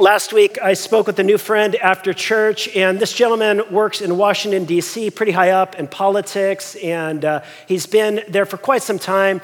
Last 0.00 0.32
week, 0.32 0.56
I 0.62 0.72
spoke 0.72 1.06
with 1.06 1.18
a 1.18 1.22
new 1.22 1.36
friend 1.36 1.76
after 1.76 2.14
church, 2.14 2.74
and 2.74 2.98
this 2.98 3.12
gentleman 3.12 3.60
works 3.70 4.00
in 4.00 4.16
Washington, 4.16 4.64
D.C., 4.64 5.10
pretty 5.10 5.32
high 5.32 5.50
up 5.50 5.74
in 5.78 5.88
politics, 5.88 6.74
and 6.76 7.22
uh, 7.22 7.42
he's 7.68 7.84
been 7.84 8.22
there 8.26 8.46
for 8.46 8.56
quite 8.56 8.82
some 8.82 8.98
time. 8.98 9.42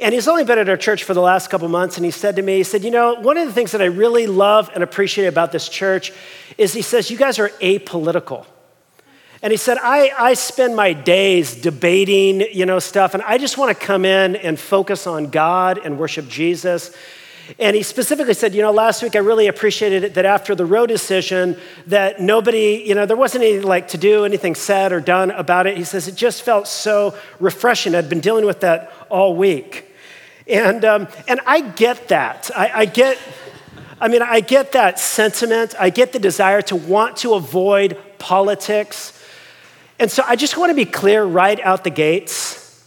And 0.00 0.14
he's 0.14 0.26
only 0.26 0.44
been 0.44 0.58
at 0.58 0.66
our 0.66 0.78
church 0.78 1.04
for 1.04 1.12
the 1.12 1.20
last 1.20 1.50
couple 1.50 1.68
months, 1.68 1.98
and 1.98 2.06
he 2.06 2.10
said 2.10 2.36
to 2.36 2.42
me, 2.42 2.56
he 2.56 2.62
said, 2.62 2.84
You 2.84 2.90
know, 2.90 3.20
one 3.20 3.36
of 3.36 3.46
the 3.46 3.52
things 3.52 3.72
that 3.72 3.82
I 3.82 3.84
really 3.84 4.26
love 4.26 4.70
and 4.72 4.82
appreciate 4.82 5.26
about 5.26 5.52
this 5.52 5.68
church 5.68 6.10
is 6.56 6.72
he 6.72 6.80
says, 6.80 7.10
You 7.10 7.18
guys 7.18 7.38
are 7.38 7.50
apolitical. 7.60 8.46
And 9.42 9.50
he 9.50 9.58
said, 9.58 9.76
I, 9.76 10.10
I 10.18 10.32
spend 10.32 10.74
my 10.74 10.94
days 10.94 11.54
debating, 11.54 12.46
you 12.50 12.64
know, 12.64 12.78
stuff, 12.78 13.12
and 13.12 13.22
I 13.24 13.36
just 13.36 13.58
want 13.58 13.78
to 13.78 13.86
come 13.86 14.06
in 14.06 14.36
and 14.36 14.58
focus 14.58 15.06
on 15.06 15.28
God 15.28 15.78
and 15.84 15.98
worship 15.98 16.28
Jesus. 16.28 16.96
And 17.58 17.74
he 17.74 17.82
specifically 17.82 18.34
said, 18.34 18.54
you 18.54 18.62
know, 18.62 18.70
last 18.70 19.02
week 19.02 19.16
I 19.16 19.20
really 19.20 19.46
appreciated 19.46 20.04
it 20.04 20.14
that 20.14 20.26
after 20.26 20.54
the 20.54 20.66
Roe 20.66 20.86
decision, 20.86 21.56
that 21.86 22.20
nobody, 22.20 22.82
you 22.84 22.94
know, 22.94 23.06
there 23.06 23.16
wasn't 23.16 23.44
any 23.44 23.60
like 23.60 23.88
to 23.88 23.98
do 23.98 24.24
anything 24.24 24.54
said 24.54 24.92
or 24.92 25.00
done 25.00 25.30
about 25.30 25.66
it. 25.66 25.76
He 25.76 25.84
says 25.84 26.08
it 26.08 26.14
just 26.14 26.42
felt 26.42 26.68
so 26.68 27.16
refreshing. 27.40 27.94
I'd 27.94 28.08
been 28.08 28.20
dealing 28.20 28.44
with 28.44 28.60
that 28.60 28.92
all 29.08 29.34
week. 29.34 29.86
And, 30.46 30.84
um, 30.84 31.08
and 31.26 31.40
I 31.46 31.60
get 31.60 32.08
that. 32.08 32.50
I, 32.54 32.70
I 32.74 32.84
get, 32.84 33.18
I 34.00 34.08
mean, 34.08 34.22
I 34.22 34.40
get 34.40 34.72
that 34.72 34.98
sentiment. 34.98 35.74
I 35.78 35.90
get 35.90 36.12
the 36.12 36.18
desire 36.18 36.62
to 36.62 36.76
want 36.76 37.18
to 37.18 37.34
avoid 37.34 37.96
politics. 38.18 39.14
And 39.98 40.10
so 40.10 40.22
I 40.26 40.36
just 40.36 40.56
want 40.56 40.70
to 40.70 40.74
be 40.74 40.84
clear 40.84 41.24
right 41.24 41.60
out 41.60 41.84
the 41.84 41.90
gates 41.90 42.84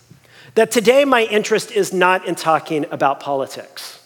that 0.55 0.71
today 0.71 1.05
my 1.05 1.23
interest 1.23 1.71
is 1.71 1.93
not 1.93 2.27
in 2.27 2.35
talking 2.35 2.85
about 2.91 3.19
politics. 3.19 4.00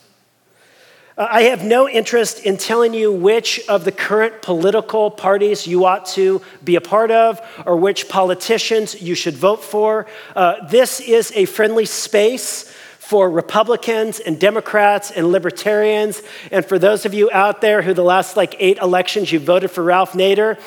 Uh, 1.18 1.28
I 1.30 1.44
have 1.44 1.64
no 1.64 1.88
interest 1.88 2.40
in 2.40 2.58
telling 2.58 2.94
you 2.94 3.10
which 3.12 3.66
of 3.70 3.86
the 3.86 3.92
current 3.92 4.42
political 4.42 5.10
parties 5.10 5.66
you 5.66 5.86
ought 5.86 6.06
to 6.08 6.42
be 6.62 6.76
a 6.76 6.82
part 6.82 7.10
of 7.10 7.40
or 7.66 7.78
which 7.78 8.10
politicians 8.10 9.02
you 9.02 9.16
should 9.16 9.36
vote 9.36 9.64
for. 9.64 10.08
Uh, 10.36 10.66
this 10.68 11.00
is 11.00 11.32
a 11.34 11.46
friendly 11.46 11.86
space 11.86 12.70
for 13.00 13.30
Republicans 13.30 14.20
and 14.20 14.38
Democrats 14.40 15.10
and 15.12 15.32
libertarians. 15.32 16.22
And 16.52 16.66
for 16.66 16.78
those 16.78 17.06
of 17.06 17.14
you 17.14 17.30
out 17.32 17.62
there 17.62 17.82
who 17.82 17.94
the 17.94 18.04
last 18.04 18.36
like 18.36 18.56
eight 18.60 18.80
elections 18.80 19.32
you 19.32 19.40
voted 19.40 19.72
for 19.72 19.84
Ralph 19.84 20.14
Nader, 20.14 20.60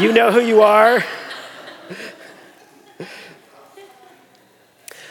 you 0.00 0.10
know 0.12 0.30
who 0.32 0.40
you 0.40 0.62
are. 0.62 1.04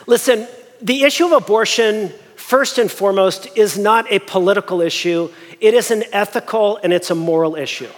Listen, 0.08 0.48
the 0.82 1.04
issue 1.04 1.26
of 1.26 1.34
abortion, 1.34 2.14
first 2.46 2.78
and 2.78 2.92
foremost, 2.92 3.48
is 3.58 3.76
not 3.76 4.06
a 4.12 4.20
political 4.20 4.80
issue, 4.80 5.32
it 5.60 5.74
is 5.74 5.90
an 5.90 6.04
ethical 6.12 6.78
and 6.78 6.94
it's 6.94 7.10
a 7.10 7.16
moral 7.16 7.56
issue. 7.56 7.90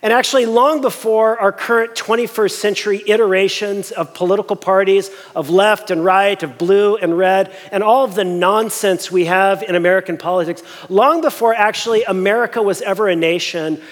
And 0.00 0.12
actually, 0.12 0.46
long 0.46 0.80
before 0.80 1.36
our 1.40 1.50
current 1.50 1.96
21st 1.96 2.52
century 2.52 3.02
iterations 3.04 3.90
of 3.90 4.14
political 4.14 4.54
parties, 4.54 5.10
of 5.34 5.50
left 5.50 5.90
and 5.90 6.04
right, 6.04 6.40
of 6.40 6.56
blue 6.56 6.96
and 6.98 7.18
red, 7.18 7.52
and 7.72 7.82
all 7.82 8.04
of 8.04 8.14
the 8.14 8.22
nonsense 8.22 9.10
we 9.10 9.24
have 9.24 9.64
in 9.64 9.74
American 9.74 10.16
politics, 10.16 10.62
long 10.88 11.20
before 11.20 11.52
actually 11.52 12.04
America 12.04 12.62
was 12.62 12.80
ever 12.80 13.08
a 13.08 13.16
nation, 13.16 13.82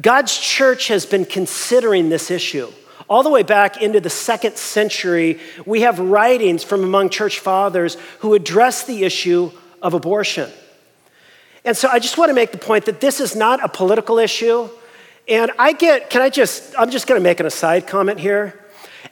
God's 0.00 0.38
church 0.38 0.86
has 0.86 1.04
been 1.04 1.24
considering 1.24 2.10
this 2.10 2.30
issue. 2.30 2.70
All 3.08 3.22
the 3.22 3.30
way 3.30 3.42
back 3.42 3.80
into 3.80 4.00
the 4.00 4.10
second 4.10 4.56
century, 4.56 5.40
we 5.64 5.80
have 5.80 5.98
writings 5.98 6.62
from 6.62 6.84
among 6.84 7.08
church 7.08 7.38
fathers 7.38 7.96
who 8.20 8.34
address 8.34 8.84
the 8.84 9.04
issue 9.04 9.50
of 9.80 9.94
abortion. 9.94 10.50
And 11.64 11.76
so 11.76 11.88
I 11.88 11.98
just 11.98 12.18
want 12.18 12.28
to 12.28 12.34
make 12.34 12.52
the 12.52 12.58
point 12.58 12.84
that 12.84 13.00
this 13.00 13.20
is 13.20 13.34
not 13.34 13.64
a 13.64 13.68
political 13.68 14.18
issue. 14.18 14.68
And 15.26 15.50
I 15.58 15.72
get, 15.72 16.10
can 16.10 16.22
I 16.22 16.30
just, 16.30 16.74
I'm 16.78 16.90
just 16.90 17.06
going 17.06 17.20
to 17.20 17.22
make 17.22 17.40
an 17.40 17.46
aside 17.46 17.86
comment 17.86 18.20
here. 18.20 18.58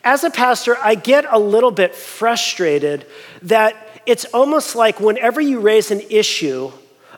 As 0.05 0.25
a 0.25 0.31
pastor, 0.31 0.77
I 0.83 0.95
get 0.95 1.25
a 1.29 1.39
little 1.39 1.71
bit 1.71 1.95
frustrated 1.95 3.07
that 3.43 3.77
it's 4.07 4.25
almost 4.27 4.77
like 4.77 5.01
whenever 5.01 5.41
you 5.41 5.61
raise 5.61 5.91
an 5.91 6.01
issue, 6.11 6.71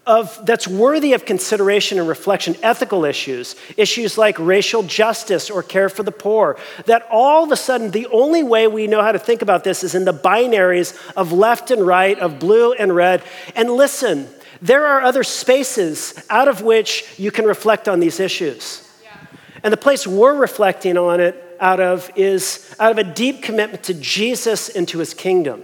of, 0.08 0.44
that's 0.46 0.66
worthy 0.66 1.12
of 1.12 1.26
consideration 1.26 1.98
and 1.98 2.08
reflection, 2.08 2.56
ethical 2.62 3.04
issues, 3.04 3.54
issues 3.76 4.16
like 4.16 4.38
racial 4.38 4.82
justice 4.82 5.50
or 5.50 5.62
care 5.62 5.90
for 5.90 6.02
the 6.02 6.10
poor, 6.10 6.58
that 6.86 7.06
all 7.10 7.44
of 7.44 7.52
a 7.52 7.56
sudden 7.56 7.90
the 7.90 8.06
only 8.06 8.42
way 8.42 8.66
we 8.66 8.86
know 8.86 9.02
how 9.02 9.12
to 9.12 9.18
think 9.18 9.42
about 9.42 9.64
this 9.64 9.84
is 9.84 9.94
in 9.94 10.06
the 10.06 10.14
binaries 10.14 10.98
of 11.14 11.30
left 11.30 11.70
and 11.70 11.86
right, 11.86 12.18
of 12.18 12.38
blue 12.38 12.72
and 12.72 12.96
red. 12.96 13.22
And 13.54 13.70
listen, 13.70 14.26
there 14.62 14.86
are 14.86 15.02
other 15.02 15.22
spaces 15.22 16.14
out 16.30 16.48
of 16.48 16.62
which 16.62 17.04
you 17.18 17.30
can 17.30 17.44
reflect 17.44 17.86
on 17.86 18.00
these 18.00 18.18
issues. 18.18 18.88
Yeah. 19.04 19.10
And 19.62 19.72
the 19.72 19.76
place 19.76 20.06
we're 20.06 20.34
reflecting 20.34 20.96
on 20.96 21.20
it 21.20 21.44
out 21.60 21.80
of 21.80 22.10
is 22.16 22.74
out 22.80 22.92
of 22.92 22.98
a 22.98 23.04
deep 23.04 23.42
commitment 23.42 23.82
to 23.84 23.94
Jesus 23.94 24.70
and 24.70 24.88
to 24.88 25.00
his 25.00 25.12
kingdom. 25.12 25.62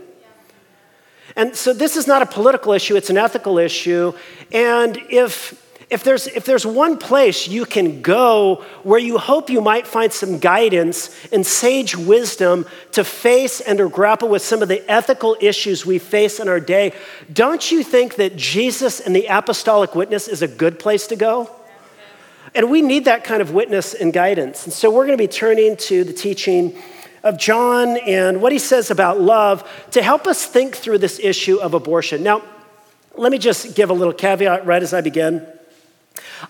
And 1.37 1.57
so 1.57 1.73
this 1.73 1.97
is 1.97 2.07
not 2.07 2.23
a 2.23 2.27
political 2.27 2.73
issue, 2.73 2.97
it's 2.97 3.11
an 3.11 3.19
ethical 3.19 3.59
issue. 3.59 4.13
And 4.53 5.01
if 5.11 5.61
if 5.91 6.03
there's, 6.03 6.27
if 6.27 6.45
there's 6.45 6.67
one 6.67 6.99
place 6.99 7.47
you 7.47 7.67
can 7.67 8.03
go 8.03 8.65
where 8.83 8.99
you 8.99 9.19
hope 9.19 9.51
you 9.51 9.61
might 9.61 9.87
find 9.87 10.13
some 10.13 10.39
guidance 10.39 11.15
and 11.33 11.47
sage 11.47 11.97
wisdom 11.97 12.67
to 12.93 13.05
face 13.05 13.61
and 13.61 13.81
or 13.81 13.89
grapple 13.89 14.29
with 14.29 14.43
some 14.43 14.63
of 14.63 14.69
the 14.69 14.83
ethical 14.91 15.37
issues 15.41 15.85
we 15.85 15.99
face 15.99 16.41
in 16.41 16.49
our 16.49 16.61
day, 16.61 16.93
don't 17.33 17.71
you 17.71 17.83
think 17.83 18.17
that 18.17 18.35
Jesus 18.35 18.99
and 18.99 19.15
the 19.15 19.27
apostolic 19.27 19.95
witness 19.95 20.27
is 20.27 20.43
a 20.43 20.49
good 20.49 20.79
place 20.79 21.07
to 21.09 21.17
go? 21.17 21.51
And 22.55 22.71
we 22.71 22.83
need 22.83 23.05
that 23.05 23.25
kind 23.25 23.43
of 23.43 23.53
witness 23.53 23.95
and 23.95 24.13
guidance. 24.13 24.65
And 24.65 24.73
so 24.73 24.91
we're 24.91 25.07
going 25.07 25.19
to 25.19 25.23
be 25.23 25.29
turning 25.29 25.77
to 25.77 26.05
the 26.05 26.13
teaching 26.13 26.81
of 27.25 27.39
John 27.39 27.97
and 27.97 28.41
what 28.41 28.53
he 28.53 28.59
says 28.59 28.91
about 28.91 29.21
love 29.21 29.69
to 29.91 30.03
help 30.03 30.27
us 30.27 30.45
think 30.47 30.77
through 30.77 30.99
this 30.99 31.19
issue 31.19 31.57
of 31.57 31.75
abortion. 31.75 32.23
Now, 32.23 32.43
let 33.17 33.33
me 33.33 33.39
just 33.39 33.75
give 33.75 33.91
a 33.91 33.95
little 33.95 34.13
caveat 34.13 34.67
right 34.67 34.83
as 34.83 34.93
I 34.93 35.01
begin. 35.01 35.47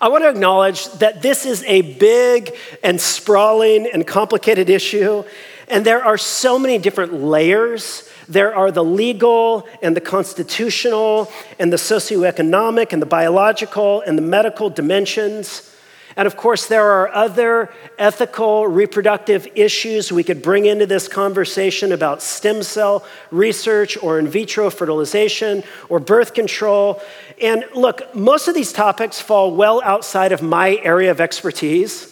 I 0.01 0.09
want 0.09 0.23
to 0.23 0.29
acknowledge 0.29 0.85
that 0.93 1.21
this 1.21 1.45
is 1.45 1.63
a 1.63 1.81
big 1.81 2.55
and 2.83 2.99
sprawling 2.99 3.87
and 3.87 4.05
complicated 4.05 4.69
issue, 4.69 5.23
and 5.67 5.85
there 5.85 6.03
are 6.03 6.17
so 6.17 6.59
many 6.59 6.77
different 6.77 7.13
layers. 7.13 8.09
There 8.27 8.55
are 8.55 8.71
the 8.71 8.83
legal 8.83 9.67
and 9.81 9.95
the 9.95 10.01
constitutional 10.01 11.31
and 11.57 11.71
the 11.71 11.77
socioeconomic 11.77 12.91
and 12.91 13.01
the 13.01 13.07
biological 13.07 14.01
and 14.01 14.17
the 14.17 14.23
medical 14.23 14.69
dimensions. 14.69 15.71
And 16.17 16.27
of 16.27 16.37
course, 16.37 16.67
there 16.67 16.89
are 16.91 17.09
other 17.09 17.73
ethical 17.97 18.67
reproductive 18.67 19.47
issues 19.53 20.11
we 20.11 20.23
could 20.23 20.41
bring 20.41 20.65
into 20.65 20.85
this 20.85 21.09
conversation 21.09 21.91
about 21.91 22.21
stem 22.21 22.63
cell 22.63 23.05
research 23.31 23.97
or 24.01 24.17
in 24.17 24.27
vitro 24.27 24.69
fertilization 24.69 25.63
or 25.89 25.99
birth 25.99 26.33
control. 26.33 27.01
And 27.41 27.65
look, 27.73 28.15
most 28.15 28.47
of 28.47 28.55
these 28.55 28.71
topics 28.71 29.19
fall 29.19 29.53
well 29.55 29.81
outside 29.83 30.31
of 30.31 30.41
my 30.41 30.77
area 30.83 31.11
of 31.11 31.19
expertise. 31.19 32.11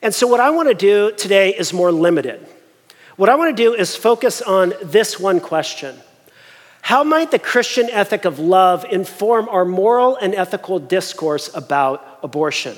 And 0.00 0.14
so, 0.14 0.28
what 0.28 0.40
I 0.40 0.50
want 0.50 0.68
to 0.68 0.74
do 0.74 1.10
today 1.16 1.54
is 1.56 1.72
more 1.72 1.90
limited. 1.90 2.46
What 3.16 3.30
I 3.30 3.34
want 3.34 3.56
to 3.56 3.62
do 3.62 3.74
is 3.74 3.96
focus 3.96 4.42
on 4.42 4.74
this 4.82 5.18
one 5.18 5.40
question 5.40 5.96
How 6.82 7.02
might 7.02 7.30
the 7.30 7.38
Christian 7.38 7.88
ethic 7.90 8.24
of 8.24 8.38
love 8.38 8.84
inform 8.90 9.48
our 9.48 9.64
moral 9.64 10.16
and 10.16 10.34
ethical 10.34 10.78
discourse 10.78 11.52
about 11.54 12.15
abortion. 12.26 12.76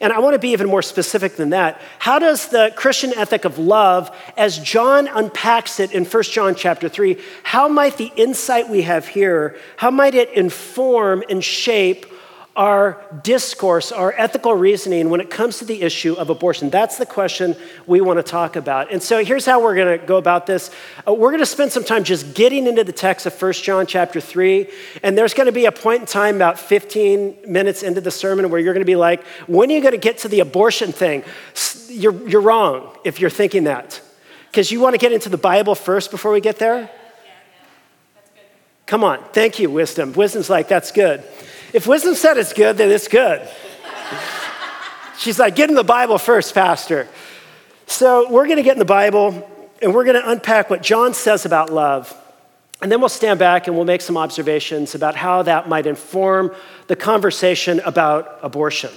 And 0.00 0.12
I 0.12 0.18
want 0.18 0.34
to 0.34 0.38
be 0.38 0.50
even 0.50 0.68
more 0.68 0.82
specific 0.82 1.36
than 1.36 1.50
that. 1.50 1.80
How 1.98 2.18
does 2.18 2.48
the 2.48 2.72
Christian 2.74 3.12
ethic 3.14 3.44
of 3.44 3.58
love, 3.58 4.10
as 4.36 4.58
John 4.58 5.06
unpacks 5.06 5.78
it 5.78 5.92
in 5.92 6.04
1 6.04 6.22
John 6.24 6.54
chapter 6.54 6.88
3, 6.88 7.20
how 7.42 7.68
might 7.68 7.96
the 7.96 8.10
insight 8.16 8.68
we 8.68 8.82
have 8.82 9.06
here, 9.06 9.56
how 9.76 9.90
might 9.90 10.14
it 10.14 10.30
inform 10.32 11.22
and 11.28 11.44
shape 11.44 12.06
our 12.56 13.04
discourse, 13.22 13.90
our 13.90 14.14
ethical 14.16 14.54
reasoning 14.54 15.10
when 15.10 15.20
it 15.20 15.28
comes 15.28 15.58
to 15.58 15.64
the 15.64 15.82
issue 15.82 16.14
of 16.14 16.30
abortion? 16.30 16.70
That's 16.70 16.98
the 16.98 17.06
question 17.06 17.56
we 17.86 18.00
want 18.00 18.18
to 18.18 18.22
talk 18.22 18.56
about. 18.56 18.92
And 18.92 19.02
so 19.02 19.24
here's 19.24 19.44
how 19.44 19.62
we're 19.62 19.74
going 19.74 19.98
to 19.98 20.06
go 20.06 20.16
about 20.16 20.46
this. 20.46 20.70
Uh, 21.06 21.12
we're 21.14 21.30
going 21.30 21.40
to 21.40 21.46
spend 21.46 21.72
some 21.72 21.84
time 21.84 22.04
just 22.04 22.34
getting 22.34 22.66
into 22.66 22.84
the 22.84 22.92
text 22.92 23.26
of 23.26 23.40
1 23.40 23.52
John 23.54 23.86
chapter 23.86 24.20
3. 24.20 24.68
And 25.02 25.18
there's 25.18 25.34
going 25.34 25.46
to 25.46 25.52
be 25.52 25.66
a 25.66 25.72
point 25.72 26.00
in 26.00 26.06
time 26.06 26.36
about 26.36 26.58
15 26.58 27.38
minutes 27.46 27.82
into 27.82 28.00
the 28.00 28.10
sermon 28.10 28.50
where 28.50 28.60
you're 28.60 28.74
going 28.74 28.82
to 28.82 28.86
be 28.86 28.96
like, 28.96 29.24
when 29.46 29.70
are 29.70 29.74
you 29.74 29.80
going 29.80 29.92
to 29.92 29.98
get 29.98 30.18
to 30.18 30.28
the 30.28 30.40
abortion 30.40 30.92
thing? 30.92 31.24
You're, 31.88 32.28
you're 32.28 32.40
wrong 32.40 32.96
if 33.04 33.20
you're 33.20 33.30
thinking 33.30 33.64
that. 33.64 34.00
Because 34.50 34.70
you 34.70 34.78
want 34.78 34.94
to 34.94 34.98
get 34.98 35.10
into 35.10 35.28
the 35.28 35.36
Bible 35.36 35.74
first 35.74 36.12
before 36.12 36.30
we 36.30 36.40
get 36.40 36.60
there? 36.60 36.88
Come 38.86 39.02
on. 39.02 39.22
Thank 39.32 39.58
you, 39.58 39.70
wisdom. 39.70 40.12
Wisdom's 40.12 40.50
like, 40.50 40.68
that's 40.68 40.92
good. 40.92 41.24
If 41.74 41.88
wisdom 41.88 42.14
said 42.14 42.38
it's 42.38 42.52
good, 42.52 42.76
then 42.76 42.92
it's 42.92 43.08
good. 43.08 43.42
She's 45.18 45.40
like, 45.40 45.56
get 45.56 45.70
in 45.70 45.74
the 45.74 45.82
Bible 45.82 46.18
first, 46.18 46.54
Pastor. 46.54 47.08
So 47.88 48.30
we're 48.30 48.44
going 48.44 48.58
to 48.58 48.62
get 48.62 48.74
in 48.74 48.78
the 48.78 48.84
Bible 48.84 49.50
and 49.82 49.92
we're 49.92 50.04
going 50.04 50.22
to 50.22 50.30
unpack 50.30 50.70
what 50.70 50.82
John 50.82 51.14
says 51.14 51.44
about 51.44 51.72
love. 51.72 52.16
And 52.80 52.92
then 52.92 53.00
we'll 53.00 53.08
stand 53.08 53.40
back 53.40 53.66
and 53.66 53.74
we'll 53.74 53.86
make 53.86 54.02
some 54.02 54.16
observations 54.16 54.94
about 54.94 55.16
how 55.16 55.42
that 55.42 55.68
might 55.68 55.88
inform 55.88 56.54
the 56.86 56.94
conversation 56.94 57.80
about 57.80 58.38
abortion. 58.40 58.90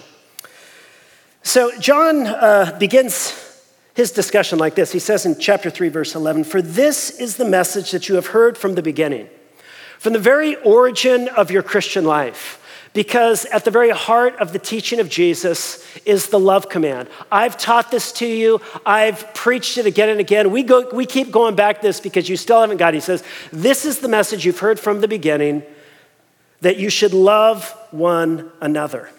So, 1.42 1.72
John 1.80 2.28
uh, 2.28 2.78
begins 2.80 3.66
his 3.96 4.12
discussion 4.12 4.60
like 4.60 4.76
this. 4.76 4.92
He 4.92 5.00
says 5.00 5.26
in 5.26 5.40
chapter 5.40 5.72
3, 5.72 5.90
verse 5.90 6.14
11 6.14 6.44
For 6.44 6.62
this 6.62 7.10
is 7.10 7.38
the 7.38 7.46
message 7.46 7.90
that 7.90 8.08
you 8.08 8.16
have 8.16 8.28
heard 8.28 8.56
from 8.56 8.76
the 8.76 8.84
beginning, 8.84 9.30
from 9.98 10.14
the 10.14 10.20
very 10.20 10.56
origin 10.58 11.28
of 11.30 11.50
your 11.50 11.64
Christian 11.64 12.06
life. 12.06 12.62
Because 12.98 13.46
at 13.46 13.64
the 13.64 13.70
very 13.70 13.92
heart 13.92 14.38
of 14.38 14.54
the 14.54 14.58
teaching 14.58 15.00
of 15.00 15.08
Jesus 15.08 15.86
is 16.04 16.30
the 16.30 16.40
love 16.40 16.68
command. 16.68 17.08
I've 17.32 17.56
taught 17.56 17.92
this 17.92 18.12
to 18.14 18.26
you. 18.26 18.60
I've 18.88 19.36
preached 19.36 19.78
it 19.78 19.86
again 19.86 20.10
and 20.10 20.20
again. 20.20 20.50
We, 20.50 20.64
go, 20.64 20.90
we 20.92 21.06
keep 21.06 21.30
going 21.30 21.54
back 21.54 21.84
this 21.84 22.00
because 22.00 22.28
you 22.28 22.36
still 22.36 22.60
haven't 22.60 22.78
got 22.78 22.96
it. 22.96 22.98
He 22.98 23.02
says, 23.02 23.24
This 23.54 23.86
is 23.86 24.00
the 24.00 24.08
message 24.08 24.48
you've 24.48 24.58
heard 24.58 24.80
from 24.80 25.02
the 25.02 25.08
beginning 25.08 25.62
that 26.62 26.78
you 26.78 26.90
should 26.90 27.14
love 27.14 27.70
one 27.92 28.50
another. 28.62 29.12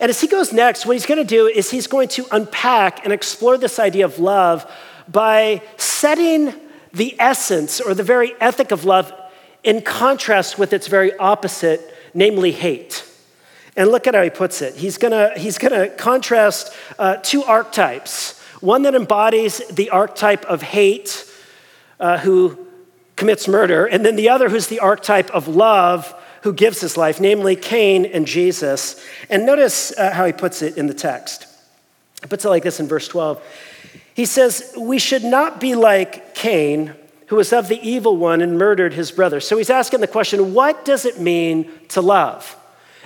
And 0.00 0.08
as 0.08 0.22
he 0.22 0.26
goes 0.26 0.50
next, 0.50 0.86
what 0.86 0.94
he's 0.94 1.04
going 1.04 1.20
to 1.20 1.24
do 1.24 1.46
is 1.48 1.70
he's 1.70 1.88
going 1.88 2.08
to 2.08 2.24
unpack 2.32 3.04
and 3.04 3.12
explore 3.12 3.58
this 3.58 3.78
idea 3.78 4.06
of 4.06 4.18
love 4.18 4.64
by 5.06 5.60
setting 5.76 6.54
the 6.94 7.14
essence 7.18 7.78
or 7.78 7.92
the 7.92 8.02
very 8.02 8.32
ethic 8.40 8.70
of 8.70 8.86
love 8.86 9.12
in 9.62 9.82
contrast 9.82 10.58
with 10.58 10.72
its 10.72 10.86
very 10.86 11.14
opposite, 11.18 11.92
namely 12.14 12.52
hate. 12.52 13.04
And 13.76 13.90
look 13.90 14.06
at 14.06 14.14
how 14.14 14.22
he 14.22 14.30
puts 14.30 14.62
it. 14.62 14.74
He's 14.74 14.96
to 14.98 15.32
he's 15.36 15.58
gonna 15.58 15.88
contrast 15.90 16.72
uh, 16.98 17.16
two 17.16 17.44
archetypes 17.44 18.36
one 18.60 18.82
that 18.82 18.94
embodies 18.94 19.58
the 19.68 19.90
archetype 19.90 20.44
of 20.46 20.62
hate, 20.62 21.24
uh, 22.00 22.18
who 22.18 22.66
commits 23.16 23.48
murder, 23.48 23.86
and 23.86 24.04
then 24.04 24.16
the 24.16 24.28
other 24.28 24.48
who's 24.48 24.66
the 24.68 24.80
archetype 24.80 25.30
of 25.30 25.48
love, 25.48 26.14
who 26.42 26.52
gives 26.52 26.80
his 26.80 26.96
life, 26.96 27.20
namely 27.20 27.56
Cain 27.56 28.04
and 28.04 28.26
Jesus. 28.26 29.02
And 29.28 29.46
notice 29.46 29.96
uh, 29.96 30.12
how 30.12 30.26
he 30.26 30.32
puts 30.32 30.62
it 30.62 30.76
in 30.76 30.86
the 30.86 30.94
text. 30.94 31.46
He 32.22 32.28
puts 32.28 32.44
it 32.44 32.48
like 32.48 32.62
this 32.62 32.80
in 32.80 32.86
verse 32.86 33.08
12. 33.08 33.42
He 34.14 34.24
says, 34.24 34.74
We 34.76 34.98
should 34.98 35.24
not 35.24 35.60
be 35.60 35.74
like 35.74 36.34
Cain, 36.34 36.94
who 37.26 37.36
was 37.36 37.52
of 37.52 37.68
the 37.68 37.80
evil 37.86 38.16
one 38.16 38.40
and 38.40 38.58
murdered 38.58 38.94
his 38.94 39.10
brother. 39.10 39.40
So 39.40 39.56
he's 39.56 39.70
asking 39.70 40.00
the 40.00 40.06
question, 40.06 40.54
What 40.54 40.84
does 40.84 41.04
it 41.04 41.20
mean 41.20 41.70
to 41.88 42.00
love? 42.00 42.56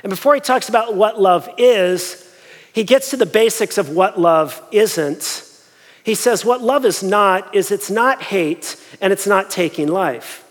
And 0.02 0.10
before 0.10 0.34
he 0.34 0.40
talks 0.40 0.68
about 0.68 0.94
what 0.94 1.20
love 1.20 1.48
is, 1.58 2.26
he 2.72 2.84
gets 2.84 3.10
to 3.10 3.16
the 3.16 3.26
basics 3.26 3.78
of 3.78 3.90
what 3.90 4.20
love 4.20 4.62
isn't. 4.70 5.46
He 6.02 6.14
says, 6.14 6.44
What 6.44 6.62
love 6.62 6.84
is 6.84 7.02
not 7.02 7.54
is 7.54 7.70
it's 7.70 7.90
not 7.90 8.22
hate 8.22 8.76
and 9.00 9.12
it's 9.12 9.26
not 9.26 9.50
taking 9.50 9.88
life. 9.88 10.46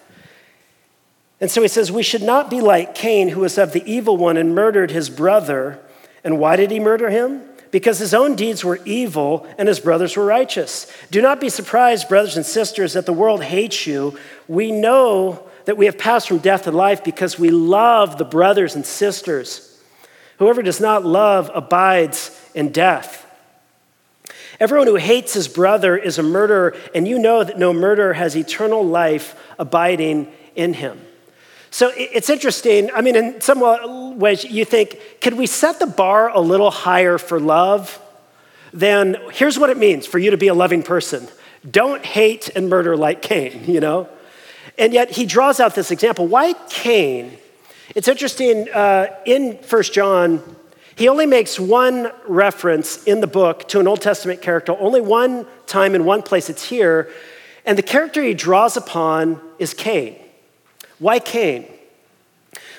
And 1.41 1.49
so 1.49 1.61
he 1.61 1.67
says, 1.67 1.91
We 1.91 2.03
should 2.03 2.23
not 2.23 2.49
be 2.49 2.61
like 2.61 2.95
Cain, 2.95 3.29
who 3.29 3.41
was 3.41 3.57
of 3.57 3.73
the 3.73 3.83
evil 3.89 4.17
one 4.17 4.37
and 4.37 4.53
murdered 4.53 4.91
his 4.91 5.09
brother. 5.09 5.79
And 6.23 6.39
why 6.39 6.55
did 6.55 6.71
he 6.71 6.79
murder 6.79 7.09
him? 7.09 7.43
Because 7.71 7.99
his 7.99 8.13
own 8.13 8.35
deeds 8.35 8.63
were 8.63 8.79
evil 8.85 9.47
and 9.57 9.67
his 9.67 9.79
brothers 9.79 10.17
were 10.17 10.25
righteous. 10.25 10.91
Do 11.11 11.21
not 11.21 11.39
be 11.39 11.49
surprised, 11.49 12.09
brothers 12.09 12.35
and 12.35 12.45
sisters, 12.45 12.93
that 12.93 13.05
the 13.05 13.13
world 13.13 13.43
hates 13.43 13.85
you. 13.85 14.17
We 14.47 14.71
know 14.71 15.47
that 15.65 15.77
we 15.77 15.85
have 15.85 15.97
passed 15.97 16.27
from 16.27 16.39
death 16.39 16.63
to 16.63 16.71
life 16.71 17.03
because 17.03 17.37
we 17.37 17.51
love 17.51 18.17
the 18.17 18.25
brothers 18.25 18.75
and 18.75 18.85
sisters. 18.85 19.79
Whoever 20.39 20.63
does 20.63 20.79
not 20.79 21.05
love 21.05 21.51
abides 21.53 22.35
in 22.55 22.71
death. 22.71 23.27
Everyone 24.59 24.87
who 24.87 24.95
hates 24.95 25.33
his 25.33 25.47
brother 25.47 25.95
is 25.95 26.17
a 26.17 26.23
murderer, 26.23 26.75
and 26.93 27.07
you 27.07 27.19
know 27.19 27.43
that 27.43 27.59
no 27.59 27.71
murderer 27.71 28.13
has 28.13 28.35
eternal 28.35 28.83
life 28.83 29.35
abiding 29.57 30.31
in 30.55 30.73
him. 30.73 30.99
So 31.71 31.91
it's 31.95 32.29
interesting. 32.29 32.89
I 32.91 33.01
mean, 33.01 33.15
in 33.15 33.41
some 33.41 33.59
ways, 34.17 34.43
you 34.43 34.65
think, 34.65 34.99
could 35.21 35.35
we 35.35 35.45
set 35.45 35.79
the 35.79 35.87
bar 35.87 36.29
a 36.29 36.39
little 36.39 36.71
higher 36.71 37.17
for 37.17 37.39
love? 37.39 38.01
Then 38.73 39.17
here's 39.31 39.59
what 39.59 39.69
it 39.69 39.77
means 39.77 40.05
for 40.05 40.19
you 40.19 40.31
to 40.31 40.37
be 40.37 40.47
a 40.47 40.53
loving 40.53 40.83
person 40.83 41.27
don't 41.69 42.05
hate 42.05 42.49
and 42.55 42.69
murder 42.69 42.95
like 42.95 43.21
Cain, 43.21 43.65
you 43.67 43.79
know? 43.79 44.07
And 44.77 44.93
yet 44.93 45.11
he 45.11 45.25
draws 45.25 45.59
out 45.59 45.75
this 45.75 45.91
example. 45.91 46.25
Why 46.25 46.53
Cain? 46.69 47.37
It's 47.95 48.07
interesting, 48.07 48.69
uh, 48.69 49.07
in 49.25 49.57
First 49.57 49.93
John, 49.93 50.55
he 50.95 51.07
only 51.07 51.25
makes 51.25 51.59
one 51.59 52.11
reference 52.27 53.03
in 53.05 53.19
the 53.21 53.27
book 53.27 53.67
to 53.69 53.79
an 53.79 53.87
Old 53.87 54.01
Testament 54.01 54.41
character, 54.41 54.75
only 54.79 55.01
one 55.01 55.47
time 55.65 55.95
in 55.95 56.05
one 56.05 56.21
place 56.21 56.49
it's 56.49 56.63
here. 56.63 57.09
And 57.65 57.77
the 57.77 57.83
character 57.83 58.21
he 58.21 58.33
draws 58.33 58.77
upon 58.77 59.41
is 59.59 59.73
Cain. 59.73 60.18
Why 60.99 61.19
Cain? 61.19 61.65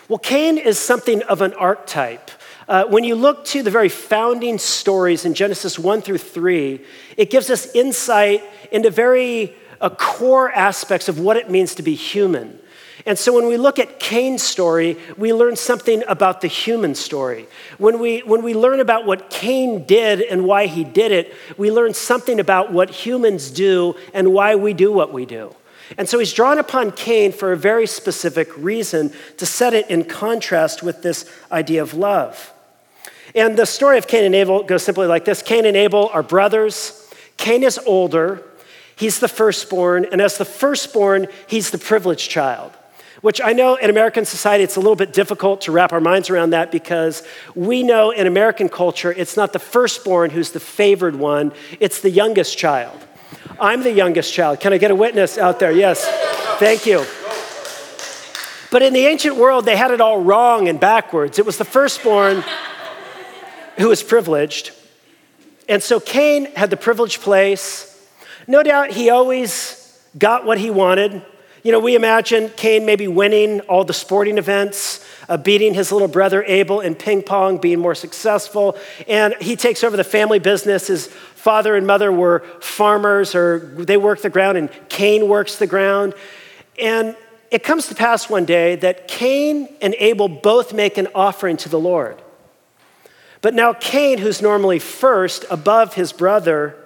Well, 0.08 0.18
Cain 0.18 0.58
is 0.58 0.78
something 0.78 1.22
of 1.22 1.40
an 1.40 1.54
archetype. 1.54 2.30
Uh, 2.68 2.84
when 2.84 3.02
you 3.02 3.14
look 3.14 3.44
to 3.46 3.62
the 3.62 3.70
very 3.70 3.88
founding 3.88 4.58
stories 4.58 5.24
in 5.24 5.34
Genesis 5.34 5.78
1 5.78 6.02
through 6.02 6.18
3, 6.18 6.80
it 7.16 7.30
gives 7.30 7.50
us 7.50 7.74
insight 7.74 8.44
into 8.70 8.90
very 8.90 9.54
uh, 9.80 9.88
core 9.90 10.52
aspects 10.52 11.08
of 11.08 11.18
what 11.18 11.36
it 11.36 11.50
means 11.50 11.74
to 11.76 11.82
be 11.82 11.94
human. 11.94 12.58
And 13.06 13.18
so 13.18 13.32
when 13.32 13.46
we 13.46 13.56
look 13.56 13.78
at 13.78 13.98
Cain's 13.98 14.42
story, 14.42 14.98
we 15.16 15.32
learn 15.32 15.56
something 15.56 16.02
about 16.06 16.42
the 16.42 16.48
human 16.48 16.94
story. 16.94 17.46
When 17.78 17.98
we, 17.98 18.20
when 18.20 18.42
we 18.42 18.54
learn 18.54 18.80
about 18.80 19.06
what 19.06 19.30
Cain 19.30 19.84
did 19.84 20.20
and 20.20 20.44
why 20.44 20.66
he 20.66 20.84
did 20.84 21.10
it, 21.10 21.34
we 21.56 21.70
learn 21.70 21.94
something 21.94 22.38
about 22.38 22.72
what 22.72 22.90
humans 22.90 23.50
do 23.50 23.94
and 24.12 24.32
why 24.32 24.54
we 24.56 24.74
do 24.74 24.92
what 24.92 25.12
we 25.12 25.24
do. 25.24 25.54
And 25.98 26.08
so 26.08 26.18
he's 26.18 26.32
drawn 26.32 26.58
upon 26.58 26.92
Cain 26.92 27.32
for 27.32 27.52
a 27.52 27.56
very 27.56 27.86
specific 27.86 28.56
reason 28.56 29.12
to 29.38 29.46
set 29.46 29.74
it 29.74 29.90
in 29.90 30.04
contrast 30.04 30.82
with 30.82 31.02
this 31.02 31.30
idea 31.50 31.82
of 31.82 31.94
love. 31.94 32.52
And 33.34 33.56
the 33.56 33.66
story 33.66 33.98
of 33.98 34.06
Cain 34.06 34.24
and 34.24 34.34
Abel 34.34 34.62
goes 34.62 34.82
simply 34.82 35.06
like 35.06 35.24
this 35.24 35.42
Cain 35.42 35.64
and 35.64 35.76
Abel 35.76 36.10
are 36.12 36.22
brothers. 36.22 36.96
Cain 37.36 37.62
is 37.62 37.78
older, 37.86 38.42
he's 38.96 39.18
the 39.18 39.28
firstborn, 39.28 40.04
and 40.12 40.20
as 40.20 40.36
the 40.36 40.44
firstborn, 40.44 41.26
he's 41.46 41.70
the 41.70 41.78
privileged 41.78 42.30
child. 42.30 42.72
Which 43.22 43.40
I 43.42 43.52
know 43.52 43.76
in 43.76 43.90
American 43.90 44.24
society, 44.24 44.64
it's 44.64 44.76
a 44.76 44.80
little 44.80 44.96
bit 44.96 45.12
difficult 45.12 45.62
to 45.62 45.72
wrap 45.72 45.92
our 45.92 46.00
minds 46.00 46.30
around 46.30 46.50
that 46.50 46.72
because 46.72 47.22
we 47.54 47.82
know 47.82 48.10
in 48.10 48.26
American 48.26 48.68
culture, 48.68 49.12
it's 49.12 49.36
not 49.36 49.52
the 49.52 49.58
firstborn 49.58 50.30
who's 50.30 50.52
the 50.52 50.60
favored 50.60 51.16
one, 51.16 51.52
it's 51.80 52.00
the 52.00 52.10
youngest 52.10 52.56
child. 52.56 52.98
I'm 53.60 53.82
the 53.82 53.92
youngest 53.92 54.32
child. 54.32 54.60
Can 54.60 54.72
I 54.72 54.78
get 54.78 54.90
a 54.90 54.94
witness 54.94 55.38
out 55.38 55.58
there? 55.58 55.72
Yes. 55.72 56.04
Thank 56.58 56.86
you. 56.86 57.04
But 58.70 58.82
in 58.82 58.92
the 58.92 59.06
ancient 59.06 59.36
world, 59.36 59.64
they 59.64 59.76
had 59.76 59.90
it 59.90 60.00
all 60.00 60.22
wrong 60.22 60.68
and 60.68 60.78
backwards. 60.78 61.38
It 61.38 61.46
was 61.46 61.58
the 61.58 61.64
firstborn 61.64 62.44
who 63.78 63.88
was 63.88 64.02
privileged. 64.02 64.72
And 65.68 65.82
so 65.82 66.00
Cain 66.00 66.46
had 66.54 66.70
the 66.70 66.76
privileged 66.76 67.20
place. 67.20 67.86
No 68.46 68.62
doubt 68.62 68.90
he 68.90 69.10
always 69.10 70.00
got 70.16 70.44
what 70.44 70.58
he 70.58 70.70
wanted. 70.70 71.22
You 71.62 71.72
know, 71.72 71.80
we 71.80 71.94
imagine 71.94 72.50
Cain 72.56 72.86
maybe 72.86 73.08
winning 73.08 73.60
all 73.62 73.84
the 73.84 73.92
sporting 73.92 74.38
events, 74.38 75.04
uh, 75.30 75.36
beating 75.36 75.72
his 75.72 75.92
little 75.92 76.08
brother 76.08 76.42
Abel 76.42 76.80
in 76.80 76.96
ping 76.96 77.22
pong, 77.22 77.58
being 77.58 77.78
more 77.78 77.94
successful. 77.94 78.76
And 79.08 79.34
he 79.40 79.54
takes 79.54 79.84
over 79.84 79.96
the 79.96 80.04
family 80.04 80.40
business. 80.40 80.88
His 80.88 81.06
father 81.06 81.76
and 81.76 81.86
mother 81.86 82.10
were 82.10 82.40
farmers, 82.60 83.34
or 83.36 83.60
they 83.60 83.96
worked 83.96 84.22
the 84.22 84.28
ground, 84.28 84.58
and 84.58 84.68
Cain 84.88 85.28
works 85.28 85.56
the 85.56 85.68
ground. 85.68 86.14
And 86.78 87.16
it 87.52 87.62
comes 87.62 87.86
to 87.86 87.94
pass 87.94 88.28
one 88.28 88.44
day 88.44 88.74
that 88.76 89.06
Cain 89.06 89.68
and 89.80 89.94
Abel 89.98 90.28
both 90.28 90.74
make 90.74 90.98
an 90.98 91.06
offering 91.14 91.56
to 91.58 91.68
the 91.68 91.78
Lord. 91.78 92.20
But 93.40 93.54
now, 93.54 93.72
Cain, 93.72 94.18
who's 94.18 94.42
normally 94.42 94.80
first 94.80 95.44
above 95.48 95.94
his 95.94 96.12
brother, 96.12 96.76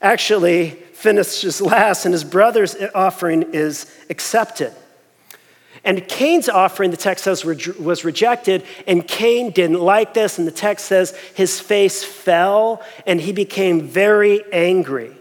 actually 0.00 0.70
finishes 0.70 1.60
last, 1.60 2.04
and 2.04 2.14
his 2.14 2.24
brother's 2.24 2.76
offering 2.94 3.42
is 3.52 3.92
accepted. 4.08 4.72
And 5.84 6.06
Cain's 6.06 6.48
offering, 6.48 6.92
the 6.92 6.96
text 6.96 7.24
says, 7.24 7.44
was 7.44 8.04
rejected, 8.04 8.64
and 8.86 9.06
Cain 9.06 9.50
didn't 9.50 9.80
like 9.80 10.14
this, 10.14 10.38
and 10.38 10.46
the 10.46 10.52
text 10.52 10.86
says 10.86 11.16
his 11.34 11.58
face 11.58 12.04
fell 12.04 12.82
and 13.04 13.20
he 13.20 13.32
became 13.32 13.82
very 13.82 14.44
angry. 14.52 15.16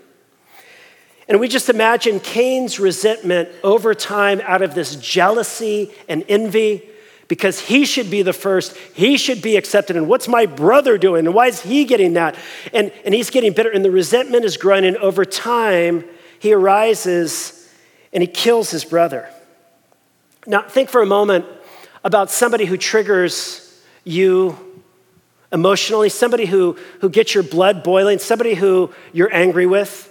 And 1.28 1.40
we 1.40 1.48
just 1.48 1.70
imagine 1.70 2.20
Cain's 2.20 2.80
resentment 2.80 3.50
over 3.64 3.96
time 3.96 4.42
out 4.44 4.62
of 4.62 4.76
this 4.76 4.98
jealousy 4.98 5.92
and 6.08 6.26
envy 6.28 6.84
because 7.28 7.62
he 7.62 7.86
should 7.86 8.12
be 8.12 8.22
the 8.22 8.34
first, 8.34 8.76
he 8.94 9.18
should 9.18 9.42
be 9.42 9.56
accepted. 9.56 9.96
And 9.96 10.10
what's 10.10 10.28
my 10.28 10.46
brother 10.46 10.98
doing? 10.98 11.26
And 11.26 11.34
why 11.34 11.48
is 11.48 11.62
he 11.62 11.86
getting 11.86 12.14
that? 12.16 12.36
And, 12.74 12.92
and 13.06 13.16
he's 13.16 13.30
getting 13.30 13.54
bitter, 13.54 13.72
and 13.72 13.86
the 13.86 13.90
resentment 13.90 14.44
is 14.44 14.58
growing. 14.58 14.84
And 14.84 14.98
over 14.98 15.24
time, 15.24 16.04
he 16.40 16.52
arises 16.54 17.58
and 18.12 18.22
he 18.22 18.28
kills 18.28 18.70
his 18.70 18.84
brother. 18.84 19.30
Now, 20.48 20.62
think 20.64 20.90
for 20.90 21.02
a 21.02 21.06
moment 21.06 21.46
about 22.04 22.32
somebody 22.32 22.66
who 22.66 22.78
triggers 22.78 23.82
you 24.04 24.58
emotionally, 25.52 26.10
somebody 26.10 26.46
who, 26.46 26.78
who 27.02 27.10
gets 27.10 27.36
your 27.36 27.44
blood 27.44 27.84
boiling, 27.84 28.18
somebody 28.18 28.56
who 28.56 28.92
you're 29.14 29.34
angry 29.34 29.66
with. 29.68 30.08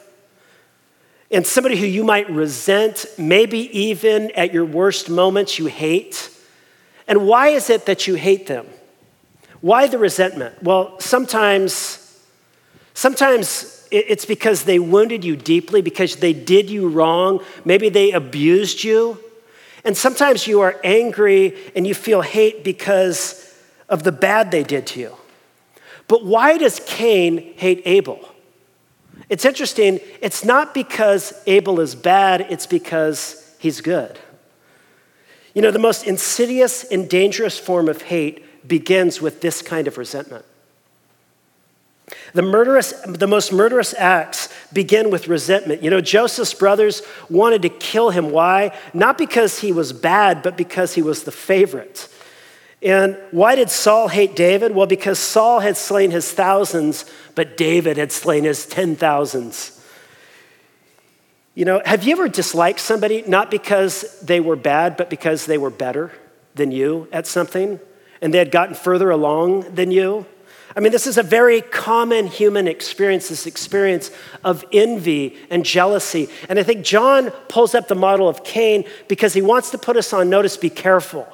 and 1.30 1.46
somebody 1.46 1.76
who 1.76 1.86
you 1.86 2.02
might 2.02 2.28
resent, 2.28 3.06
maybe 3.16 3.58
even 3.78 4.30
at 4.32 4.52
your 4.52 4.64
worst 4.64 5.08
moments 5.08 5.58
you 5.58 5.66
hate. 5.66 6.28
And 7.06 7.26
why 7.26 7.48
is 7.48 7.70
it 7.70 7.86
that 7.86 8.06
you 8.06 8.14
hate 8.14 8.46
them? 8.46 8.66
Why 9.60 9.86
the 9.86 9.98
resentment? 9.98 10.60
Well, 10.62 10.98
sometimes, 10.98 12.20
sometimes 12.94 13.86
it's 13.90 14.24
because 14.24 14.64
they 14.64 14.78
wounded 14.78 15.24
you 15.24 15.36
deeply, 15.36 15.82
because 15.82 16.16
they 16.16 16.32
did 16.32 16.68
you 16.68 16.88
wrong. 16.88 17.44
Maybe 17.64 17.88
they 17.88 18.12
abused 18.12 18.82
you. 18.82 19.18
And 19.84 19.96
sometimes 19.96 20.46
you 20.46 20.60
are 20.60 20.80
angry 20.84 21.56
and 21.74 21.86
you 21.86 21.94
feel 21.94 22.22
hate 22.22 22.64
because 22.64 23.54
of 23.88 24.02
the 24.02 24.12
bad 24.12 24.50
they 24.50 24.62
did 24.62 24.86
to 24.88 25.00
you. 25.00 25.16
But 26.06 26.24
why 26.24 26.58
does 26.58 26.80
Cain 26.86 27.54
hate 27.56 27.82
Abel? 27.84 28.20
It's 29.28 29.44
interesting, 29.44 30.00
it's 30.20 30.44
not 30.44 30.74
because 30.74 31.32
Abel 31.46 31.78
is 31.78 31.94
bad, 31.94 32.46
it's 32.50 32.66
because 32.66 33.54
he's 33.60 33.80
good. 33.80 34.18
You 35.54 35.62
know, 35.62 35.70
the 35.70 35.78
most 35.78 36.04
insidious 36.04 36.84
and 36.84 37.08
dangerous 37.08 37.58
form 37.58 37.88
of 37.88 38.02
hate 38.02 38.66
begins 38.66 39.20
with 39.20 39.40
this 39.40 39.62
kind 39.62 39.86
of 39.86 39.98
resentment. 39.98 40.44
The, 42.32 42.42
murderous, 42.42 42.92
the 43.06 43.26
most 43.26 43.52
murderous 43.52 43.94
acts 43.94 44.48
begin 44.72 45.10
with 45.10 45.28
resentment. 45.28 45.82
You 45.82 45.90
know, 45.90 46.00
Joseph's 46.00 46.54
brothers 46.54 47.02
wanted 47.28 47.62
to 47.62 47.68
kill 47.68 48.10
him. 48.10 48.30
Why? 48.30 48.76
Not 48.94 49.18
because 49.18 49.58
he 49.58 49.72
was 49.72 49.92
bad, 49.92 50.42
but 50.42 50.56
because 50.56 50.94
he 50.94 51.02
was 51.02 51.24
the 51.24 51.32
favorite. 51.32 52.08
And 52.82 53.18
why 53.30 53.56
did 53.56 53.68
Saul 53.68 54.08
hate 54.08 54.34
David? 54.34 54.74
Well, 54.74 54.86
because 54.86 55.18
Saul 55.18 55.60
had 55.60 55.76
slain 55.76 56.10
his 56.10 56.30
thousands, 56.32 57.04
but 57.34 57.56
David 57.56 57.96
had 57.96 58.12
slain 58.12 58.44
his 58.44 58.64
ten 58.64 58.96
thousands. 58.96 59.76
You 61.54 61.64
know, 61.64 61.82
have 61.84 62.04
you 62.04 62.12
ever 62.12 62.28
disliked 62.28 62.80
somebody 62.80 63.22
not 63.26 63.50
because 63.50 64.20
they 64.20 64.40
were 64.40 64.56
bad, 64.56 64.96
but 64.96 65.10
because 65.10 65.46
they 65.46 65.58
were 65.58 65.70
better 65.70 66.12
than 66.54 66.70
you 66.70 67.08
at 67.12 67.26
something 67.26 67.80
and 68.22 68.32
they 68.32 68.38
had 68.38 68.50
gotten 68.50 68.74
further 68.74 69.10
along 69.10 69.74
than 69.74 69.90
you? 69.90 70.26
I 70.76 70.80
mean, 70.80 70.92
this 70.92 71.06
is 71.06 71.18
a 71.18 71.22
very 71.22 71.62
common 71.62 72.28
human 72.28 72.68
experience, 72.68 73.28
this 73.28 73.46
experience 73.46 74.10
of 74.44 74.64
envy 74.72 75.36
and 75.50 75.64
jealousy. 75.64 76.28
And 76.48 76.58
I 76.58 76.62
think 76.62 76.84
John 76.84 77.30
pulls 77.48 77.74
up 77.74 77.88
the 77.88 77.96
model 77.96 78.28
of 78.28 78.44
Cain 78.44 78.84
because 79.08 79.34
he 79.34 79.42
wants 79.42 79.70
to 79.70 79.78
put 79.78 79.96
us 79.96 80.12
on 80.12 80.30
notice 80.30 80.56
be 80.56 80.70
careful. 80.70 81.26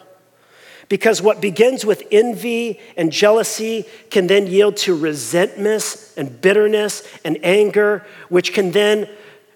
Because 0.89 1.21
what 1.21 1.41
begins 1.41 1.85
with 1.85 2.05
envy 2.13 2.81
and 2.97 3.13
jealousy 3.13 3.85
can 4.11 4.27
then 4.29 4.47
yield 4.47 4.77
to 4.79 4.97
resentment 4.97 6.13
and 6.17 6.41
bitterness 6.41 7.07
and 7.25 7.39
anger, 7.43 8.07
which 8.29 8.55
can 8.55 8.71
then 8.71 9.09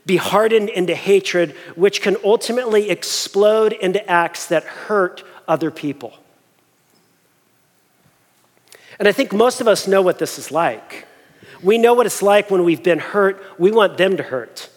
be 0.04 0.16
hardened 0.16 0.68
into 0.68 0.94
hatred, 0.94 1.52
which 1.76 2.02
can 2.02 2.16
ultimately 2.25 2.90
explode 2.90 3.72
into 3.72 4.04
acts 4.10 4.46
that 4.46 4.64
hurt 4.64 5.22
other 5.46 5.70
people. 5.70 6.12
And 9.00 9.09
I 9.09 9.12
think 9.12 9.33
most 9.33 9.62
of 9.62 9.66
us 9.66 9.88
know 9.88 10.02
what 10.02 10.19
this 10.19 10.38
is 10.38 10.50
like. 10.50 11.07
We 11.62 11.78
know 11.78 11.95
what 11.95 12.04
it's 12.04 12.21
like 12.21 12.50
when 12.50 12.64
we've 12.64 12.83
been 12.83 12.99
hurt, 12.99 13.42
we 13.59 13.73
want 13.73 13.97
them 13.97 14.19
to 14.19 14.23
hurt. 14.23 14.69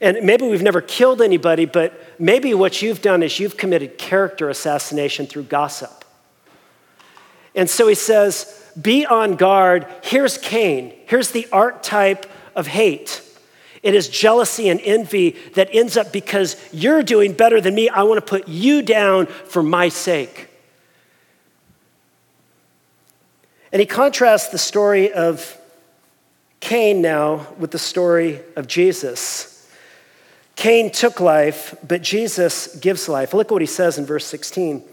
And 0.00 0.18
maybe 0.22 0.48
we've 0.48 0.62
never 0.62 0.80
killed 0.80 1.20
anybody, 1.20 1.66
but 1.66 1.92
maybe 2.18 2.54
what 2.54 2.80
you've 2.80 3.02
done 3.02 3.22
is 3.22 3.38
you've 3.38 3.58
committed 3.58 3.98
character 3.98 4.48
assassination 4.48 5.26
through 5.26 5.44
gossip. 5.44 6.06
And 7.54 7.68
so 7.68 7.86
he 7.86 7.94
says, 7.94 8.66
Be 8.80 9.04
on 9.04 9.36
guard. 9.36 9.86
Here's 10.02 10.38
Cain. 10.38 10.94
Here's 11.06 11.30
the 11.30 11.46
archetype 11.52 12.24
of 12.56 12.66
hate. 12.66 13.20
It 13.82 13.94
is 13.94 14.08
jealousy 14.08 14.70
and 14.70 14.80
envy 14.80 15.36
that 15.54 15.68
ends 15.70 15.98
up 15.98 16.14
because 16.14 16.56
you're 16.72 17.02
doing 17.02 17.34
better 17.34 17.60
than 17.60 17.74
me. 17.74 17.90
I 17.90 18.04
want 18.04 18.24
to 18.24 18.26
put 18.26 18.48
you 18.48 18.80
down 18.80 19.26
for 19.26 19.62
my 19.62 19.90
sake. 19.90 20.48
And 23.74 23.80
he 23.80 23.86
contrasts 23.86 24.50
the 24.50 24.58
story 24.58 25.12
of 25.12 25.58
Cain 26.60 27.02
now 27.02 27.48
with 27.58 27.72
the 27.72 27.78
story 27.78 28.40
of 28.54 28.68
Jesus. 28.68 29.68
Cain 30.54 30.92
took 30.92 31.18
life, 31.18 31.74
but 31.86 32.00
Jesus 32.00 32.76
gives 32.76 33.08
life. 33.08 33.34
Look 33.34 33.48
at 33.48 33.50
what 33.50 33.62
he 33.62 33.66
says 33.66 33.98
in 33.98 34.06
verse 34.06 34.26
16. 34.26 34.84